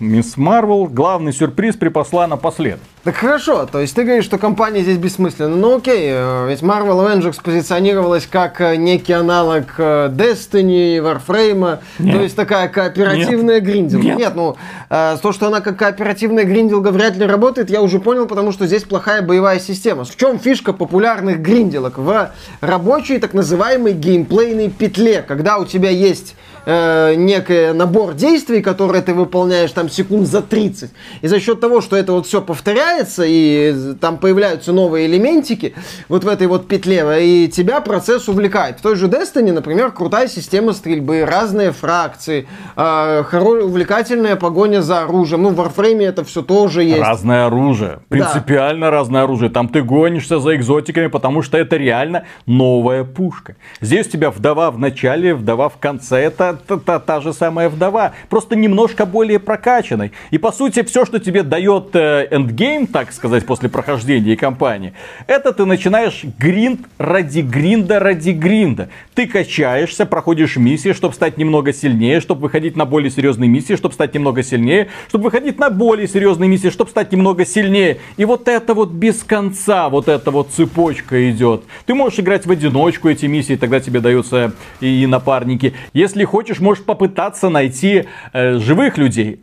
[0.00, 2.80] Мисс Марвел главный сюрприз припасла напоследок.
[3.08, 5.56] Так хорошо, то есть ты говоришь, что компания здесь бессмысленна.
[5.56, 12.14] Ну окей, э, ведь Marvel Avengers позиционировалась как э, некий аналог э, Destiny, Warframe, Нет.
[12.14, 13.64] то есть такая кооперативная Нет.
[13.64, 14.04] гринделка.
[14.04, 14.18] Нет.
[14.18, 14.56] Нет, ну
[14.90, 18.84] то, что она как кооперативная гринделка вряд ли работает, я уже понял, потому что здесь
[18.84, 20.04] плохая боевая система.
[20.04, 21.96] В чем фишка популярных гринделок?
[21.96, 26.34] В рабочей так называемой геймплейной петле, когда у тебя есть
[26.68, 30.90] э, некий набор действий, которые ты выполняешь там секунд за 30,
[31.22, 35.74] и за счет того, что это вот все повторяется, меняется, и там появляются новые элементики
[36.08, 38.78] вот в этой вот петле, и тебя процесс увлекает.
[38.78, 45.42] В той же Destiny, например, крутая система стрельбы, разные фракции, э, увлекательная погоня за оружием.
[45.42, 47.00] Ну, в Warframe это все тоже есть.
[47.00, 48.00] Разное оружие.
[48.08, 48.90] Принципиально да.
[48.90, 49.50] разное оружие.
[49.50, 53.56] Там ты гонишься за экзотиками, потому что это реально новая пушка.
[53.80, 56.18] Здесь у тебя вдова в начале, вдова в конце.
[56.18, 58.12] Это та, та, та же самая вдова.
[58.28, 60.12] Просто немножко более прокачанной.
[60.30, 64.92] И по сути, все, что тебе дает э, endgame, game, так сказать, после прохождения кампании,
[65.26, 68.88] это ты начинаешь гринд ради гринда ради гринда.
[69.14, 73.94] Ты качаешься, проходишь миссии, чтобы стать немного сильнее, чтобы выходить на более серьезные миссии, чтобы
[73.94, 77.98] стать немного сильнее, чтобы выходить на более серьезные миссии, чтобы стать немного сильнее.
[78.16, 81.64] И вот это вот без конца, вот эта вот цепочка идет.
[81.86, 85.74] Ты можешь играть в одиночку эти миссии, тогда тебе даются и напарники.
[85.92, 89.40] Если хочешь, можешь попытаться найти э, живых людей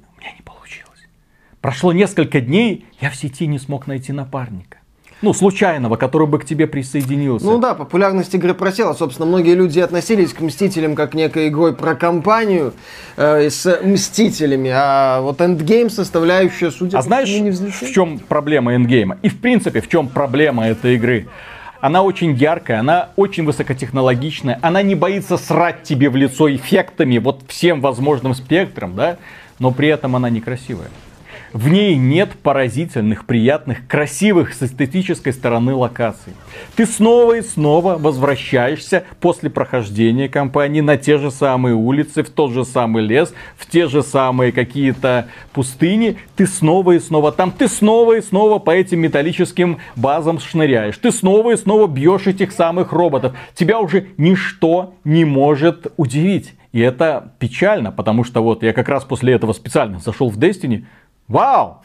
[1.66, 4.78] Прошло несколько дней, я в сети не смог найти напарника.
[5.24, 7.44] Ну, случайного, который бы к тебе присоединился.
[7.48, 8.94] Ну да, популярность игры просела.
[8.94, 12.74] Собственно, многие люди относились к Мстителям как некой игрой про кампанию
[13.18, 14.70] э, с Мстителями.
[14.72, 19.18] А вот endgame составляющая, судя а по знаешь, не в чем проблема эндгейма?
[19.24, 21.26] И в принципе, в чем проблема этой игры?
[21.82, 27.42] Она очень яркая, она очень высокотехнологичная, она не боится срать тебе в лицо эффектами, вот
[27.48, 29.18] всем возможным спектром, да,
[29.58, 30.90] но при этом она некрасивая.
[31.56, 36.34] В ней нет поразительных, приятных, красивых с эстетической стороны локаций.
[36.76, 42.52] Ты снова и снова возвращаешься после прохождения кампании на те же самые улицы, в тот
[42.52, 46.18] же самый лес, в те же самые какие-то пустыни.
[46.36, 50.98] Ты снова и снова там, ты снова и снова по этим металлическим базам шныряешь.
[50.98, 53.34] Ты снова и снова бьешь этих самых роботов.
[53.54, 56.54] Тебя уже ничто не может удивить.
[56.74, 60.84] И это печально, потому что вот я как раз после этого специально зашел в Destiny,
[61.28, 61.82] Вау!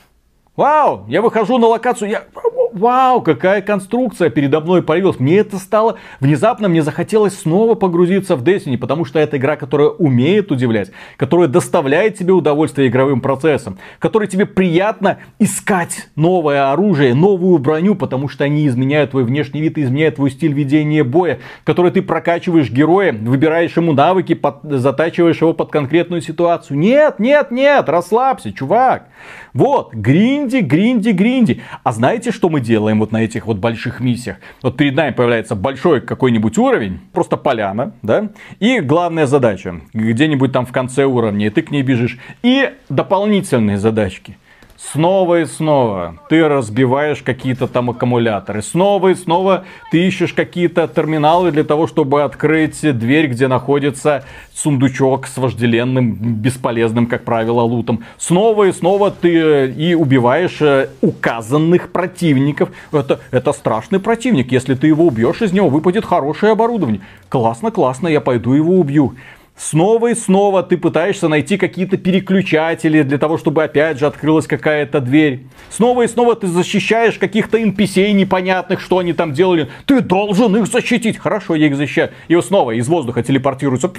[0.56, 1.06] Вау!
[1.08, 2.24] Я выхожу на локацию, я
[2.72, 5.18] вау, какая конструкция передо мной появилась.
[5.18, 9.88] Мне это стало, внезапно мне захотелось снова погрузиться в Destiny, потому что это игра, которая
[9.88, 17.58] умеет удивлять, которая доставляет тебе удовольствие игровым процессом, которой тебе приятно искать новое оружие, новую
[17.58, 22.02] броню, потому что они изменяют твой внешний вид, изменяют твой стиль ведения боя, который ты
[22.02, 26.78] прокачиваешь героя, выбираешь ему навыки, под, затачиваешь его под конкретную ситуацию.
[26.78, 29.08] Нет, нет, нет, расслабься, чувак.
[29.52, 31.62] Вот, гринди, гринди, гринди.
[31.82, 34.36] А знаете, что мы делаем вот на этих вот больших миссиях?
[34.62, 40.66] Вот перед нами появляется большой какой-нибудь уровень, просто поляна, да, и главная задача, где-нибудь там
[40.66, 44.36] в конце уровня, и ты к ней бежишь, и дополнительные задачки–
[44.82, 48.62] Снова и снова ты разбиваешь какие-то там аккумуляторы.
[48.62, 55.26] Снова и снова ты ищешь какие-то терминалы для того, чтобы открыть дверь, где находится сундучок
[55.26, 58.04] с вожделенным, бесполезным, как правило, лутом.
[58.16, 62.70] Снова и снова ты э, и убиваешь э, указанных противников.
[62.90, 64.50] Это, это страшный противник.
[64.50, 67.02] Если ты его убьешь, из него выпадет хорошее оборудование.
[67.28, 69.14] Классно, классно, я пойду его убью.
[69.60, 75.00] Снова и снова ты пытаешься найти какие-то переключатели для того, чтобы опять же открылась какая-то
[75.00, 75.42] дверь.
[75.68, 79.68] Снова и снова ты защищаешь каких-то NPC непонятных, что они там делали.
[79.84, 81.18] Ты должен их защитить.
[81.18, 82.10] Хорошо, я их защищаю.
[82.28, 83.92] И снова из воздуха телепортируются.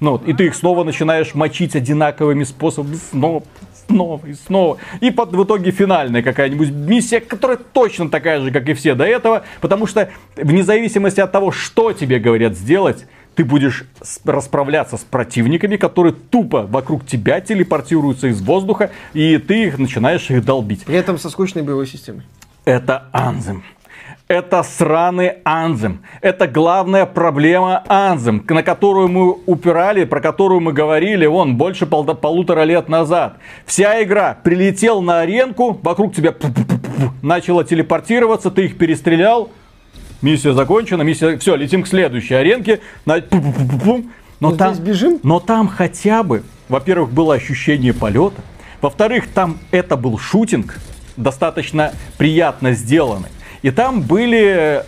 [0.00, 2.98] Ну, вот, и ты их снова начинаешь мочить одинаковыми способами.
[3.10, 3.42] Снова,
[3.86, 4.76] снова и снова.
[5.00, 9.04] И под, в итоге финальная какая-нибудь миссия, которая точно такая же, как и все до
[9.04, 9.44] этого.
[9.62, 13.06] Потому что вне зависимости от того, что тебе говорят сделать,
[13.38, 13.84] ты будешь
[14.24, 20.44] расправляться с противниками, которые тупо вокруг тебя телепортируются из воздуха, и ты их начинаешь их
[20.44, 20.84] долбить.
[20.84, 22.22] При этом со скучной боевой системой.
[22.64, 23.62] Это Анзем.
[24.26, 26.00] Это сраный Анзем.
[26.20, 32.04] Это главная проблема Анзем, на которую мы упирали, про которую мы говорили, вон, больше пол
[32.04, 33.36] полутора лет назад.
[33.66, 36.34] Вся игра прилетел на аренку, вокруг тебя
[37.22, 39.50] начала телепортироваться, ты их перестрелял,
[40.22, 42.80] миссия закончена, миссия, все, летим к следующей аренке.
[43.04, 43.16] Но,
[44.40, 45.18] но там, бежим?
[45.22, 48.42] но там хотя бы, во-первых, было ощущение полета,
[48.80, 50.78] во-вторых, там это был шутинг,
[51.16, 53.28] достаточно приятно сделанный.
[53.62, 54.84] И там были,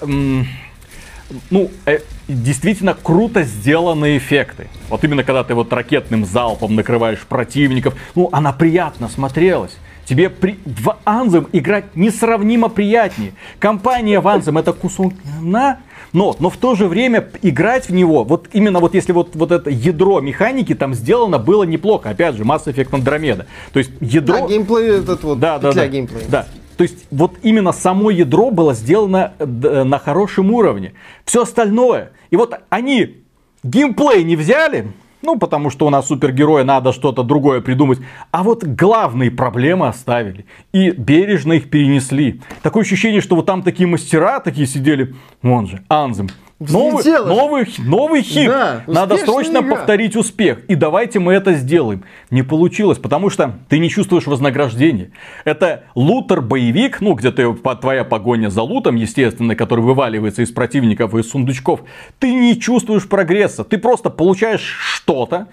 [1.51, 4.69] ну, э, действительно круто сделанные эффекты.
[4.89, 9.77] Вот именно когда ты вот ракетным залпом накрываешь противников, ну, она приятно смотрелась.
[10.05, 10.59] Тебе при...
[10.65, 13.33] в Анзем играть несравнимо приятнее.
[13.59, 15.81] Компания в Анзем это кусок на,
[16.13, 19.53] но, но в то же время играть в него, вот именно вот если вот, вот
[19.53, 22.11] это ядро механики там сделано было неплохо.
[22.11, 23.47] Опять же, Mass Effect Andromeda.
[23.73, 24.45] То есть ядро...
[24.45, 26.25] А, геймплей этот вот, да, да, да, геймплея.
[26.29, 29.45] Да, то есть вот именно само ядро было сделано э,
[29.85, 30.95] на хорошем уровне.
[31.25, 32.13] Все остальное.
[32.31, 33.19] И вот они
[33.63, 37.99] геймплей не взяли, ну, потому что у нас супергерои, надо что-то другое придумать.
[38.31, 40.47] А вот главные проблемы оставили.
[40.73, 42.41] И бережно их перенесли.
[42.63, 45.15] Такое ощущение, что вот там такие мастера такие сидели.
[45.43, 46.29] Вон же, Анзем.
[46.61, 48.47] Новый, новый, новый хит.
[48.49, 49.77] Да, Надо срочно игра.
[49.77, 50.63] повторить успех.
[50.67, 52.05] И давайте мы это сделаем.
[52.31, 55.11] Не получилось, потому что ты не чувствуешь вознаграждения.
[55.47, 61.21] Это лутер-боевик, ну, где ты, твоя погоня за лутом, естественно, который вываливается из противников и
[61.21, 61.81] из сундучков.
[62.19, 63.65] Ты не чувствуешь прогресса.
[63.65, 65.49] Ты просто получаешь что-то,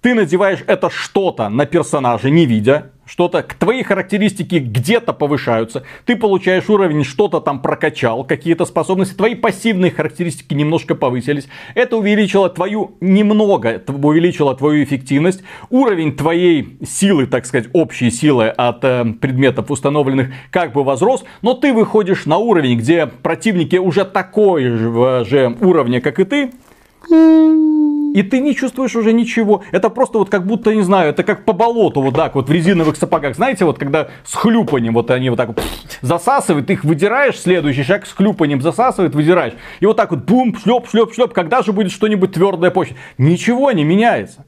[0.00, 6.68] ты надеваешь это что-то на персонажа, не видя что-то, твои характеристики где-то повышаются, ты получаешь
[6.68, 13.82] уровень, что-то там прокачал, какие-то способности, твои пассивные характеристики немножко повысились, это увеличило твою, немного
[13.86, 20.72] увеличило твою эффективность, уровень твоей силы, так сказать, общей силы от э, предметов установленных как
[20.72, 26.18] бы возрос, но ты выходишь на уровень, где противники уже такой же, же уровня, как
[26.18, 26.50] и ты,
[28.16, 29.62] и ты не чувствуешь уже ничего.
[29.72, 32.52] Это просто вот как будто, не знаю, это как по болоту вот так вот в
[32.52, 33.36] резиновых сапогах.
[33.36, 35.62] Знаете, вот когда с хлюпанием вот они вот так вот
[36.00, 39.52] засасывают, ты их выдираешь, следующий шаг с хлюпанием засасывает, выдираешь.
[39.80, 41.34] И вот так вот бум, шлеп, шлеп, шлеп.
[41.34, 42.96] Когда же будет что-нибудь твердое почва?
[43.18, 44.46] Ничего не меняется.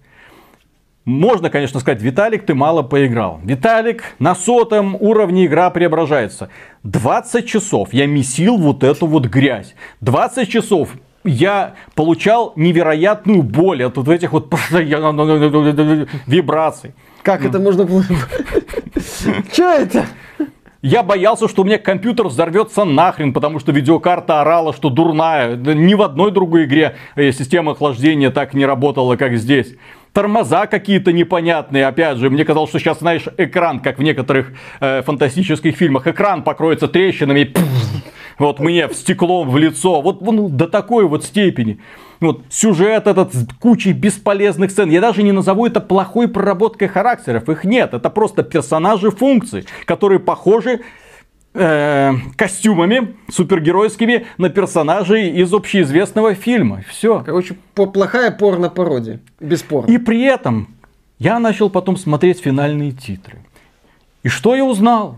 [1.05, 3.39] Можно, конечно, сказать, Виталик, ты мало поиграл.
[3.45, 6.49] Виталик, на сотом уровне игра преображается.
[6.85, 9.75] 20 часов я месил вот эту вот грязь.
[10.01, 10.91] 20 часов
[11.29, 14.53] я получал невероятную боль от вот этих вот
[16.27, 16.95] вибраций.
[17.23, 18.05] Как это можно было?
[19.53, 20.07] Что это?
[20.81, 25.57] Я боялся, что у меня компьютер взорвется нахрен, потому что видеокарта орала, что дурная.
[25.57, 29.75] Ни в одной другой игре э, система охлаждения так не работала, как здесь
[30.13, 31.87] тормоза какие-то непонятные.
[31.87, 36.43] Опять же, мне казалось, что сейчас, знаешь, экран, как в некоторых э, фантастических фильмах, экран
[36.43, 37.55] покроется трещинами, и
[38.39, 40.01] вот мне в стеклом в лицо.
[40.01, 41.81] Вот ну, до такой вот степени.
[42.21, 44.91] Вот сюжет этот с кучей бесполезных сцен.
[44.91, 47.49] Я даже не назову это плохой проработкой характеров.
[47.49, 47.95] Их нет.
[47.95, 50.81] Это просто персонажи функций, которые похожи
[51.55, 56.83] э, костюмами супергеройскими на персонажей из общеизвестного фильма.
[56.89, 57.23] Все.
[57.25, 59.21] Короче, плохая порно-пародия.
[59.41, 59.91] Бесспорно.
[59.91, 60.69] И при этом
[61.19, 63.39] я начал потом смотреть финальные титры.
[64.23, 65.17] И что я узнал?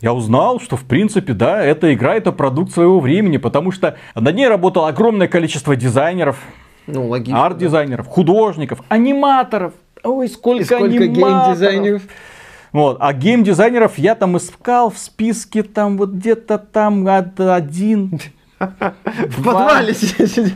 [0.00, 4.34] Я узнал, что в принципе, да, эта игра это продукт своего времени, потому что над
[4.34, 6.38] ней работало огромное количество дизайнеров,
[6.86, 8.12] ну, логично, арт-дизайнеров, да.
[8.12, 9.74] художников, аниматоров.
[10.02, 11.58] Ой, сколько, сколько аниматоров.
[11.58, 12.02] гейм-дизайнеров.
[12.72, 12.96] Вот.
[13.00, 18.20] А геймдизайнеров я там искал в списке, там вот где-то там один.
[18.58, 20.54] В подвале сидит.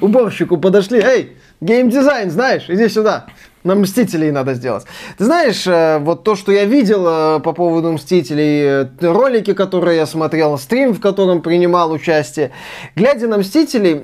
[0.00, 1.00] Уборщику подошли.
[1.00, 3.26] Эй, геймдизайн, знаешь, иди сюда.
[3.64, 4.84] На Мстителей надо сделать.
[5.18, 9.98] Ты знаешь, э, вот то, что я видел э, по поводу Мстителей, э, ролики, которые
[9.98, 12.50] я смотрел, стрим, в котором принимал участие,
[12.96, 14.02] глядя на Мстителей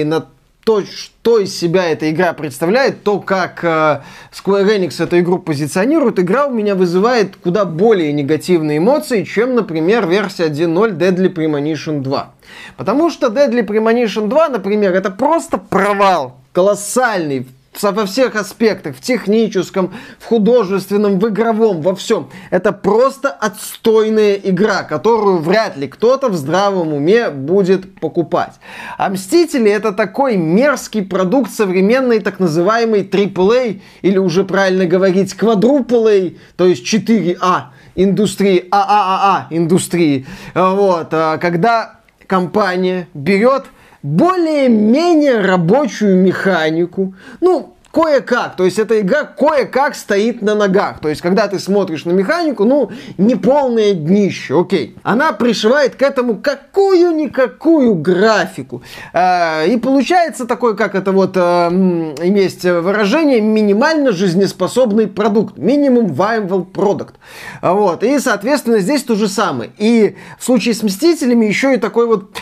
[0.00, 0.26] и на
[0.64, 4.02] то, что из себя эта игра представляет, то, как Square
[4.66, 10.48] Enix эту игру позиционирует, игра у меня вызывает куда более негативные эмоции, чем, например, версия
[10.48, 12.34] 1.0 Deadly Premonition 2.
[12.76, 17.46] Потому что Deadly Premonition 2, например, это просто провал колоссальный
[17.82, 22.30] во всех аспектах, в техническом, в художественном, в игровом, во всем.
[22.50, 28.54] Это просто отстойная игра, которую вряд ли кто-то в здравом уме будет покупать.
[28.98, 36.36] А Мстители это такой мерзкий продукт современной так называемой AAA, или уже правильно говорить quadruple
[36.56, 40.26] то есть 4А индустрии, АААА индустрии.
[40.54, 43.64] Вот, а, когда компания берет
[44.02, 47.14] более-менее рабочую механику.
[47.40, 48.56] Ну, кое-как.
[48.56, 50.98] То есть эта игра кое-как стоит на ногах.
[51.00, 54.96] То есть когда ты смотришь на механику, ну, не полное днище, окей.
[55.02, 58.82] Она пришивает к этому какую-никакую графику.
[59.14, 65.56] Э, и получается такой, как это вот э, есть выражение, минимально жизнеспособный продукт.
[65.56, 67.14] Минимум viable product.
[67.62, 68.02] Вот.
[68.02, 69.70] И, соответственно, здесь то же самое.
[69.78, 72.36] И в случае с Мстителями еще и такой вот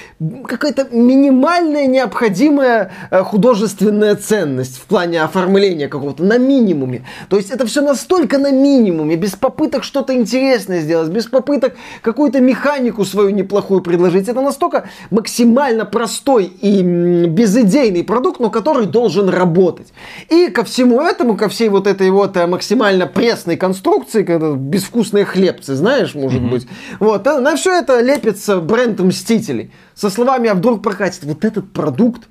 [0.47, 7.05] какая-то минимальная необходимая э, художественная ценность в плане оформления какого-то на минимуме.
[7.29, 12.41] То есть это все настолько на минимуме, без попыток что-то интересное сделать, без попыток какую-то
[12.41, 14.29] механику свою неплохую предложить.
[14.29, 19.93] Это настолько максимально простой и безыдейный продукт, но который должен работать.
[20.29, 25.25] И ко всему этому, ко всей вот этой вот э, максимально пресной конструкции, когда безвкусные
[25.25, 26.51] хлебцы, знаешь, может mm-hmm.
[26.51, 26.67] быть,
[27.01, 29.71] вот, э, на все это лепится бренд Мстителей.
[29.95, 31.25] Со словами, а вдруг прокатит.
[31.25, 32.29] Вот этот продукт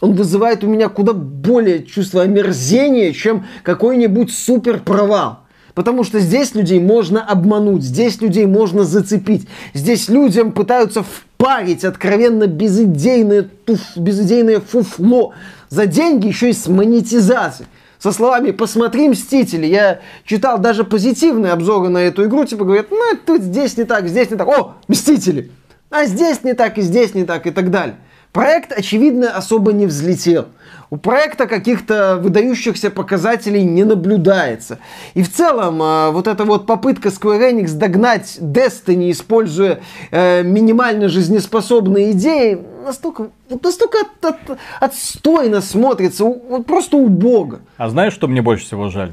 [0.00, 5.40] он вызывает у меня куда более чувство омерзения, чем какой-нибудь супер провал.
[5.74, 12.46] Потому что здесь людей можно обмануть, здесь людей можно зацепить, здесь людям пытаются впарить откровенно
[12.46, 15.32] безидейное, туф, безидейное фуфло
[15.70, 17.68] за деньги еще и с монетизацией.
[17.98, 19.64] Со словами «посмотри Мстители».
[19.64, 24.08] Я читал даже позитивные обзоры на эту игру, типа говорят, ну тут здесь не так,
[24.08, 25.52] здесь не так, о, Мстители.
[25.92, 27.96] А здесь не так, и здесь не так, и так далее.
[28.32, 30.46] Проект, очевидно, особо не взлетел.
[30.88, 34.78] У проекта каких-то выдающихся показателей не наблюдается.
[35.12, 39.80] И в целом, э, вот эта вот попытка Square Enix догнать Destiny, используя
[40.10, 46.24] э, минимально жизнеспособные идеи, настолько, настолько от, от, отстойно смотрится,
[46.66, 47.60] просто убого.
[47.76, 49.12] А знаешь, что мне больше всего жаль?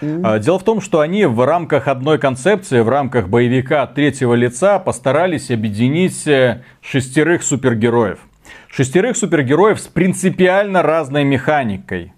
[0.00, 0.40] Mm-hmm.
[0.40, 5.50] Дело в том, что они в рамках одной концепции, в рамках боевика третьего лица постарались
[5.50, 8.18] объединить э, шестерых супергероев.
[8.68, 12.12] Шестерых супергероев с принципиально разной механикой.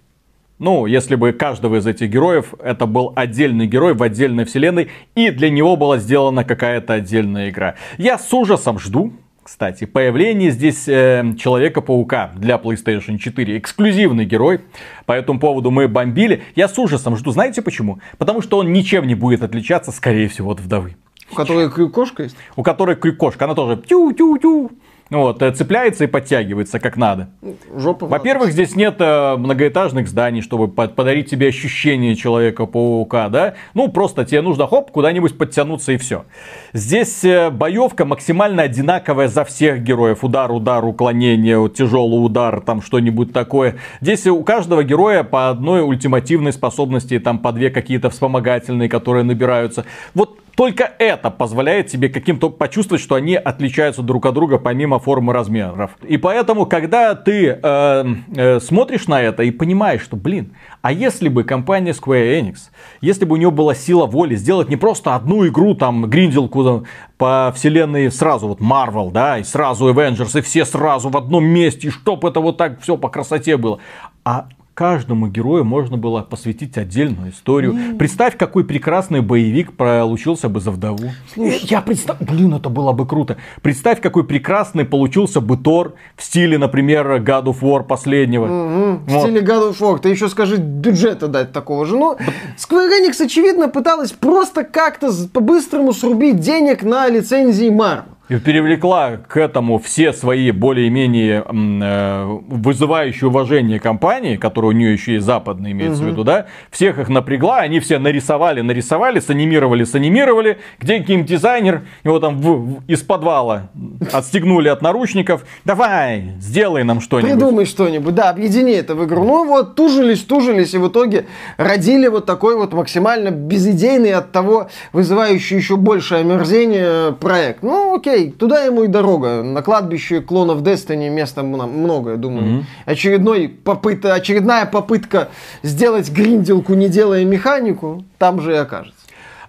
[0.59, 5.29] Ну, если бы каждого из этих героев это был отдельный герой в отдельной вселенной, и
[5.29, 7.75] для него была сделана какая-то отдельная игра.
[7.97, 9.11] Я с ужасом жду,
[9.43, 13.57] кстати, появление здесь э, Человека-паука для PlayStation 4.
[13.57, 14.61] Эксклюзивный герой.
[15.05, 16.43] По этому поводу мы бомбили.
[16.55, 17.31] Я с ужасом жду.
[17.31, 17.99] Знаете почему?
[18.17, 20.95] Потому что он ничем не будет отличаться, скорее всего, от вдовы.
[21.31, 22.37] У которой крюкошка есть?
[22.55, 23.45] У которой крюкошка.
[23.45, 24.71] Она тоже тю-тю-тю.
[25.13, 27.29] Вот, э, цепляется и подтягивается как надо.
[27.75, 33.53] Жопа Во-первых, здесь нет э, многоэтажных зданий, чтобы подарить тебе ощущение Человека-паука, да?
[33.73, 36.25] Ну, просто тебе нужно, хоп, куда-нибудь подтянуться и все.
[36.73, 40.23] Здесь э, боевка максимально одинаковая за всех героев.
[40.23, 43.75] Удар, удар, уклонение, тяжелый удар, там что-нибудь такое.
[44.01, 49.85] Здесь у каждого героя по одной ультимативной способности, там по две какие-то вспомогательные, которые набираются.
[50.13, 55.33] Вот только это позволяет тебе каким-то почувствовать, что они отличаются друг от друга помимо формы
[55.33, 55.91] размеров.
[56.03, 61.27] И поэтому, когда ты э, э, смотришь на это и понимаешь, что, блин, а если
[61.29, 62.55] бы компания Square Enix,
[63.01, 66.83] если бы у нее была сила воли сделать не просто одну игру, там, гринделку там,
[67.17, 71.87] по вселенной сразу, вот Marvel, да, и сразу Avengers, и все сразу в одном месте,
[71.87, 73.79] и чтоб это вот так все по красоте было,
[74.23, 77.73] а каждому герою можно было посвятить отдельную историю.
[77.73, 77.97] Mm.
[77.97, 81.11] Представь, какой прекрасный боевик получился бы за вдову.
[81.33, 81.59] Слушай.
[81.63, 83.37] Я представь, блин, это было бы круто.
[83.61, 88.45] Представь, какой прекрасный получился бы Тор в стиле, например, God of War последнего.
[88.47, 88.95] Mm-hmm.
[89.05, 89.21] В вот.
[89.23, 89.99] стиле God of War.
[89.99, 91.95] Ты еще скажи, бюджета дать такого же.
[91.95, 92.17] Ну,
[92.57, 98.12] Square Enix, очевидно, пыталась просто как-то по-быстрому срубить денег на лицензии Marvel.
[98.29, 105.15] И привлекла к этому все свои более-менее э, вызывающие уважение компании, которые у нее еще
[105.15, 106.05] и западные имеется угу.
[106.05, 112.19] в виду, да, всех их напрягла, они все нарисовали, нарисовали, санимировали, санимировали, где геймдизайнер, его
[112.19, 113.69] там в, в, из подвала
[114.13, 117.33] отстегнули от наручников, давай, сделай нам что-нибудь.
[117.33, 119.25] Придумай что-нибудь, да, объедини это в игру.
[119.25, 121.25] Ну вот, тужились, тужились, и в итоге
[121.57, 127.63] родили вот такой вот максимально безидейный от того, вызывающий еще большее омерзение проект.
[127.63, 129.43] Ну окей, окей, туда ему и дорога.
[129.43, 132.45] На кладбище клонов Destiny места много, я думаю.
[132.45, 132.63] Mm-hmm.
[132.85, 134.05] Очередной попыт...
[134.05, 135.29] Очередная попытка
[135.63, 138.97] сделать гринделку, не делая механику, там же и окажется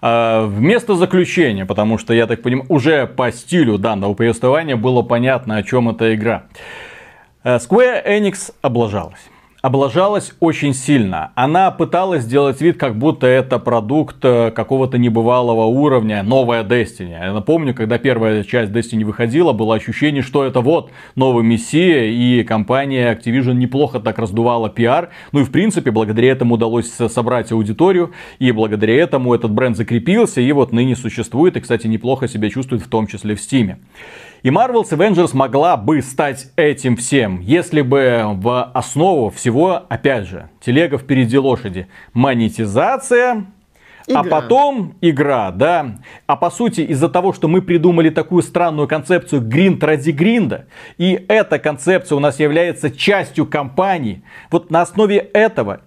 [0.00, 5.56] а, вместо заключения, потому что, я так понимаю, уже по стилю данного повествования было понятно,
[5.56, 6.44] о чем эта игра.
[7.42, 9.20] Э, Square Enix облажалась
[9.64, 11.32] облажалась очень сильно.
[11.36, 17.12] Она пыталась сделать вид, как будто это продукт э, какого-то небывалого уровня, новая Destiny.
[17.12, 22.44] Я напомню, когда первая часть Destiny выходила, было ощущение, что это вот новый Мессия, и
[22.44, 25.08] компания Activision неплохо так раздувала пиар.
[25.32, 30.42] Ну и в принципе, благодаря этому удалось собрать аудиторию, и благодаря этому этот бренд закрепился,
[30.42, 33.76] и вот ныне существует, и, кстати, неплохо себя чувствует в том числе в Steam.
[34.44, 40.50] И Marvel's Avengers могла бы стать этим всем, если бы в основу всего, опять же,
[40.60, 41.86] телега впереди лошади.
[42.12, 43.46] Монетизация,
[44.06, 44.20] а Игра.
[44.20, 45.96] А потом игра, да.
[46.26, 50.66] А по сути, из-за того, что мы придумали такую странную концепцию гринд ради гринда,
[50.98, 55.80] и эта концепция у нас является частью компании, вот на основе этого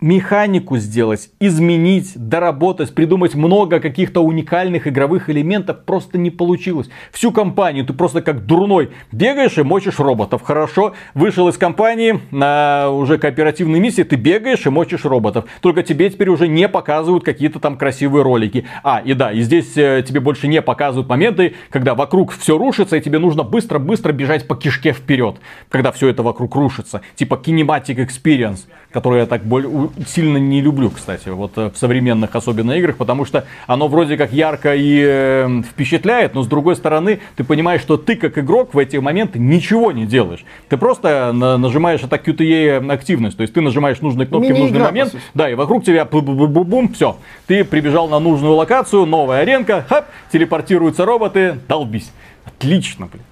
[0.00, 6.88] механику сделать, изменить, доработать, придумать много каких-то уникальных игровых элементов просто не получилось.
[7.12, 10.42] Всю компанию ты просто как дурной бегаешь и мочишь роботов.
[10.42, 15.46] Хорошо, вышел из компании на уже кооперативной миссии, ты бегаешь и мочишь роботов.
[15.60, 18.66] Только тебе теперь уже не показывают какие-то там красивые ролики.
[18.82, 22.96] А, и да, и здесь э, тебе больше не показывают моменты, когда вокруг все рушится,
[22.96, 25.36] и тебе нужно быстро-быстро бежать по кишке вперед,
[25.68, 27.02] когда все это вокруг рушится.
[27.14, 32.34] Типа кинематик experience, который я так более сильно не люблю, кстати, вот э, в современных
[32.34, 37.20] особенно играх, потому что оно вроде как ярко и э, впечатляет, но с другой стороны,
[37.36, 40.44] ты понимаешь, что ты как игрок в эти моменты ничего не делаешь.
[40.68, 44.80] Ты просто на, нажимаешь это QTE активность, то есть ты нажимаешь нужные кнопки в нужный
[44.80, 47.16] момент, да, и вокруг тебя бум, все,
[47.46, 52.10] ты прибежал на нужную локацию, новая аренка, хап, телепортируются роботы, долбись.
[52.44, 53.24] Отлично, блин.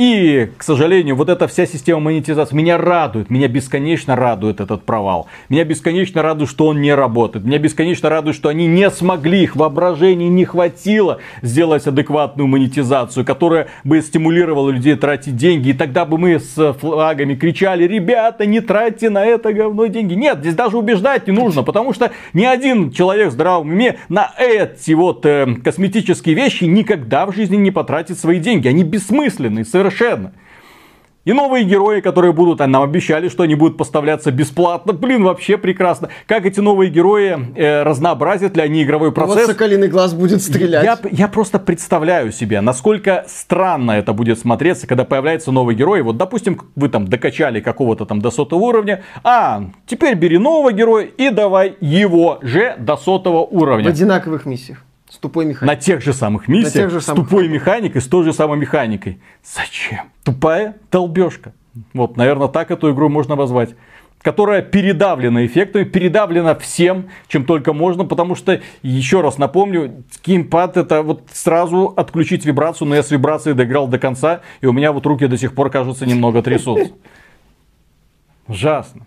[0.00, 5.26] И, к сожалению, вот эта вся система монетизации меня радует, меня бесконечно радует этот провал.
[5.50, 7.44] Меня бесконечно радует, что он не работает.
[7.44, 13.68] Меня бесконечно радует, что они не смогли, их воображения не хватило сделать адекватную монетизацию, которая
[13.84, 15.68] бы стимулировала людей тратить деньги.
[15.68, 20.14] И тогда бы мы с флагами кричали, ребята, не тратьте на это говно деньги.
[20.14, 24.32] Нет, здесь даже убеждать не нужно, потому что ни один человек в здравом уме на
[24.38, 28.66] эти вот э, косметические вещи никогда в жизни не потратит свои деньги.
[28.66, 30.32] Они бессмысленные, совершенно совершенно.
[31.26, 34.94] И новые герои, которые будут, а нам обещали, что они будут поставляться бесплатно.
[34.94, 36.08] Блин, вообще прекрасно.
[36.26, 39.36] Как эти новые герои э, разнообразят ли они игровой процесс?
[39.36, 40.82] Ну, вот Соколиный глаз будет стрелять.
[40.82, 46.00] Я, я просто представляю себе, насколько странно это будет смотреться, когда появляется новый герой.
[46.00, 49.02] Вот, допустим, вы там докачали какого-то там до сотого уровня.
[49.22, 53.84] А, теперь бери нового героя и давай его же до сотого уровня.
[53.84, 54.84] В одинаковых миссиях.
[55.10, 55.66] С тупой механикой.
[55.66, 57.26] На тех же самых миссиях, тех же самых...
[57.26, 59.20] с тупой механикой, с той же самой механикой.
[59.44, 60.10] Зачем?
[60.22, 61.52] Тупая долбежка.
[61.92, 63.70] Вот, наверное, так эту игру можно назвать
[64.22, 71.02] которая передавлена эффектами, передавлена всем, чем только можно, потому что, еще раз напомню, геймпад это
[71.02, 75.06] вот сразу отключить вибрацию, но я с вибрацией доиграл до конца, и у меня вот
[75.06, 76.92] руки до сих пор, кажется, немного трясутся.
[78.46, 79.06] Ужасно.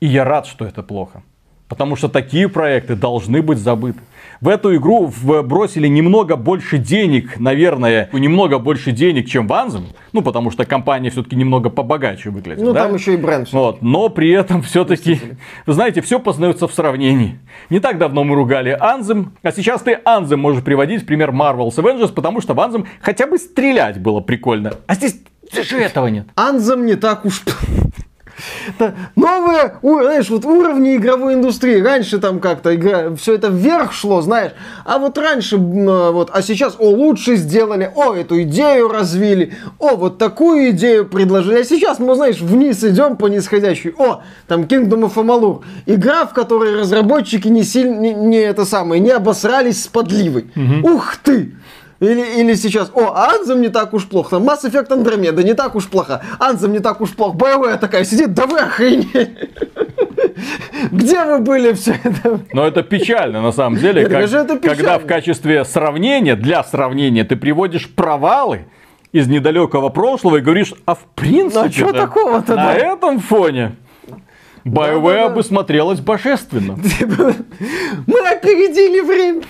[0.00, 1.22] И я рад, что это плохо.
[1.68, 4.00] Потому что такие проекты должны быть забыты.
[4.40, 5.12] В эту игру
[5.44, 9.84] бросили немного больше денег, наверное, немного больше денег, чем в Anthem.
[10.12, 12.64] Ну, потому что компания все-таки немного побогаче выглядит.
[12.64, 12.84] Ну, да?
[12.84, 13.52] там еще и бренд.
[13.52, 13.82] Вот.
[13.82, 15.20] Но при этом все-таки,
[15.66, 17.38] вы знаете, все познается в сравнении.
[17.68, 21.76] Не так давно мы ругали Anthem, а сейчас ты Anthem можешь приводить в пример Marvel's
[21.76, 24.72] Avengers, потому что в Anthem хотя бы стрелять было прикольно.
[24.86, 25.20] А здесь
[25.52, 26.26] же этого нет.
[26.34, 27.42] Анзам не так уж
[29.16, 31.80] новые, знаешь, вот уровни игровой индустрии.
[31.80, 34.52] Раньше там как-то игра, все это вверх шло, знаешь.
[34.84, 39.96] А вот раньше, а, вот, а сейчас, о, лучше сделали, о, эту идею развили, о,
[39.96, 41.60] вот такую идею предложили.
[41.60, 43.94] А сейчас мы, знаешь, вниз идем по нисходящей.
[43.98, 45.62] О, там Kingdom of Amalur.
[45.86, 50.50] Игра, в которой разработчики не сильно, не, не это самое, не обосрались с подливой.
[50.56, 50.94] Угу.
[50.94, 51.54] Ух ты!
[52.00, 55.74] Или, или сейчас, о, Анзам не так уж плохо, там Mass Effect Andromeda не так
[55.74, 59.50] уж плохо, Анзам не так уж плохо, боевая такая сидит, да вы охренели.
[60.90, 62.40] Где вы были все это?
[62.52, 67.36] Но это печально на самом деле, как- это когда в качестве сравнения, для сравнения, ты
[67.36, 68.64] приводишь провалы
[69.12, 72.74] из недалекого прошлого и говоришь, а в принципе Ну, а да, такого-то, на да?
[72.74, 73.72] этом фоне
[74.64, 75.34] BioWare Да-да-да.
[75.34, 76.76] бы смотрелась божественно.
[78.06, 79.42] Мы опередили время.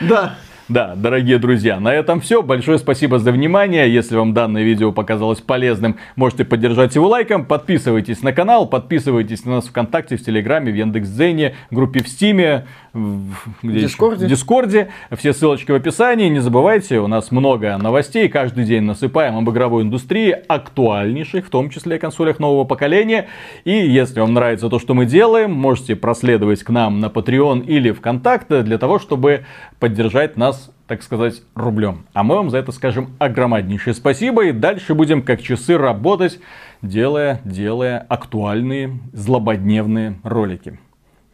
[0.00, 0.36] Да.
[0.68, 2.42] Да, дорогие друзья, на этом все.
[2.42, 3.92] Большое спасибо за внимание.
[3.92, 7.44] Если вам данное видео показалось полезным, можете поддержать его лайком.
[7.44, 12.66] Подписывайтесь на канал, подписывайтесь на нас ВКонтакте, в Телеграме, в Яндекс.Дзене, группе в Стиме,
[12.96, 13.88] в, где еще?
[13.88, 14.26] Дискорде.
[14.26, 14.88] в Дискорде.
[15.12, 16.28] Все ссылочки в описании.
[16.28, 18.28] Не забывайте, у нас много новостей.
[18.28, 23.28] Каждый день насыпаем об игровой индустрии, актуальнейших, в том числе о консолях нового поколения.
[23.64, 27.90] И если вам нравится то, что мы делаем, можете проследовать к нам на Patreon или
[27.92, 29.44] ВКонтакте для того, чтобы
[29.78, 32.06] поддержать нас так сказать, рублем.
[32.12, 34.44] А мы вам за это скажем огромнейшее спасибо.
[34.44, 36.38] И дальше будем как часы работать,
[36.80, 40.78] делая, делая актуальные, злободневные ролики.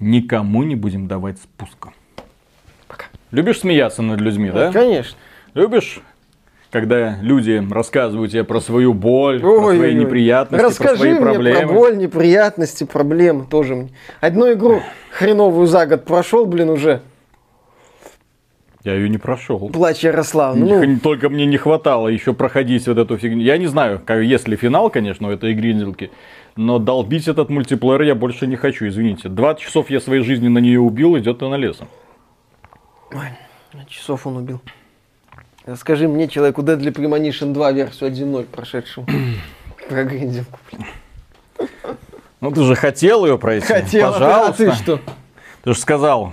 [0.03, 1.93] Никому не будем давать спуска.
[2.89, 3.07] Пока.
[3.31, 4.73] Любишь смеяться над людьми, да?
[4.73, 5.17] Конечно.
[5.55, 6.01] Любишь,
[6.73, 11.11] когда люди рассказывают тебе про свою боль, про Ой, свои ой, неприятности, Расскажи про свои
[11.13, 11.61] мне проблемы?
[11.61, 13.91] про боль, неприятности, проблемы тоже мне.
[14.21, 14.83] Одну игру
[15.13, 17.01] хреновую за год прошел, блин, уже.
[18.83, 19.69] Я ее не прошел.
[19.69, 20.57] Плач Ярослав.
[20.57, 23.43] Ну, Только мне не хватало еще проходить вот эту фигню.
[23.43, 26.11] Я не знаю, как, есть ли финал, конечно, у этой гринделки.
[26.57, 29.29] Но долбить этот мультиплеер я больше не хочу, извините.
[29.29, 31.89] 20 часов я своей жизни на нее убил, идет она лесом.
[33.13, 33.29] ой,
[33.89, 34.61] часов он убил.
[35.65, 39.07] Расскажи мне, человеку Deadly Premonition 2 версию 1.0 прошедшему.
[39.89, 40.59] Про гринделку.
[42.41, 43.67] Ну ты же хотел ее пройти.
[43.67, 44.51] Хотел, а Пожалуйста.
[44.51, 45.01] а ты что?
[45.63, 46.33] Ты же сказал.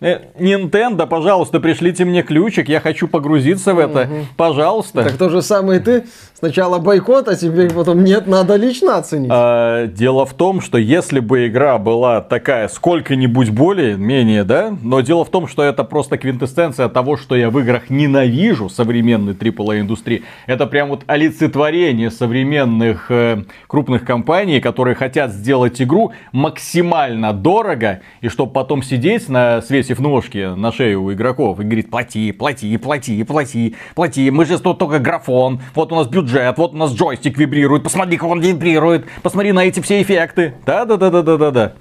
[0.00, 4.08] «Э, Nintendo, пожалуйста, пришлите мне ключик, я хочу погрузиться в это.
[4.36, 5.04] Пожалуйста.
[5.04, 6.06] Так то же самое и ты.
[6.40, 9.30] Сначала бойкот, а теперь потом нет, надо лично оценить.
[9.30, 15.26] А, дело в том, что если бы игра была такая сколько-нибудь более-менее, да, но дело
[15.26, 20.22] в том, что это просто квинтэссенция того, что я в играх ненавижу современной AAA индустрии.
[20.46, 28.28] Это прям вот олицетворение современных э, крупных компаний, которые хотят сделать игру максимально дорого, и
[28.28, 33.22] чтобы потом сидеть на свесив ножки на шею у игроков и говорить, плати, плати, плати,
[33.24, 37.38] плати, плати, мы же тут только графон, вот у нас бюджет, вот у нас джойстик
[37.38, 40.54] вибрирует, посмотри, как он вибрирует, посмотри на эти все эффекты.
[40.66, 41.72] Да-да-да-да-да-да.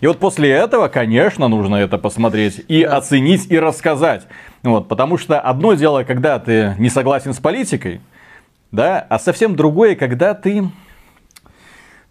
[0.00, 4.26] И вот после этого, конечно, нужно это посмотреть и оценить, и рассказать.
[4.62, 8.00] Вот, потому что одно дело, когда ты не согласен с политикой,
[8.70, 10.68] да, а совсем другое, когда ты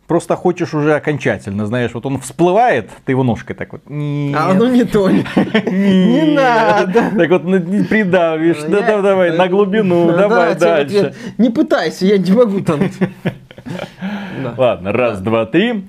[0.07, 3.81] просто хочешь уже окончательно, знаешь, вот он всплывает, ты его ножкой так вот.
[3.87, 5.09] «Нет, А ну не то.
[5.09, 7.11] Не надо.
[7.15, 11.13] Так вот ну, не придавишь, да, Я- да, давай, на глубину, Да, давай да, дальше.
[11.37, 12.61] Не пытайся, я не могу.
[14.41, 14.53] Да.
[14.55, 15.87] Ладно, раз, два, три.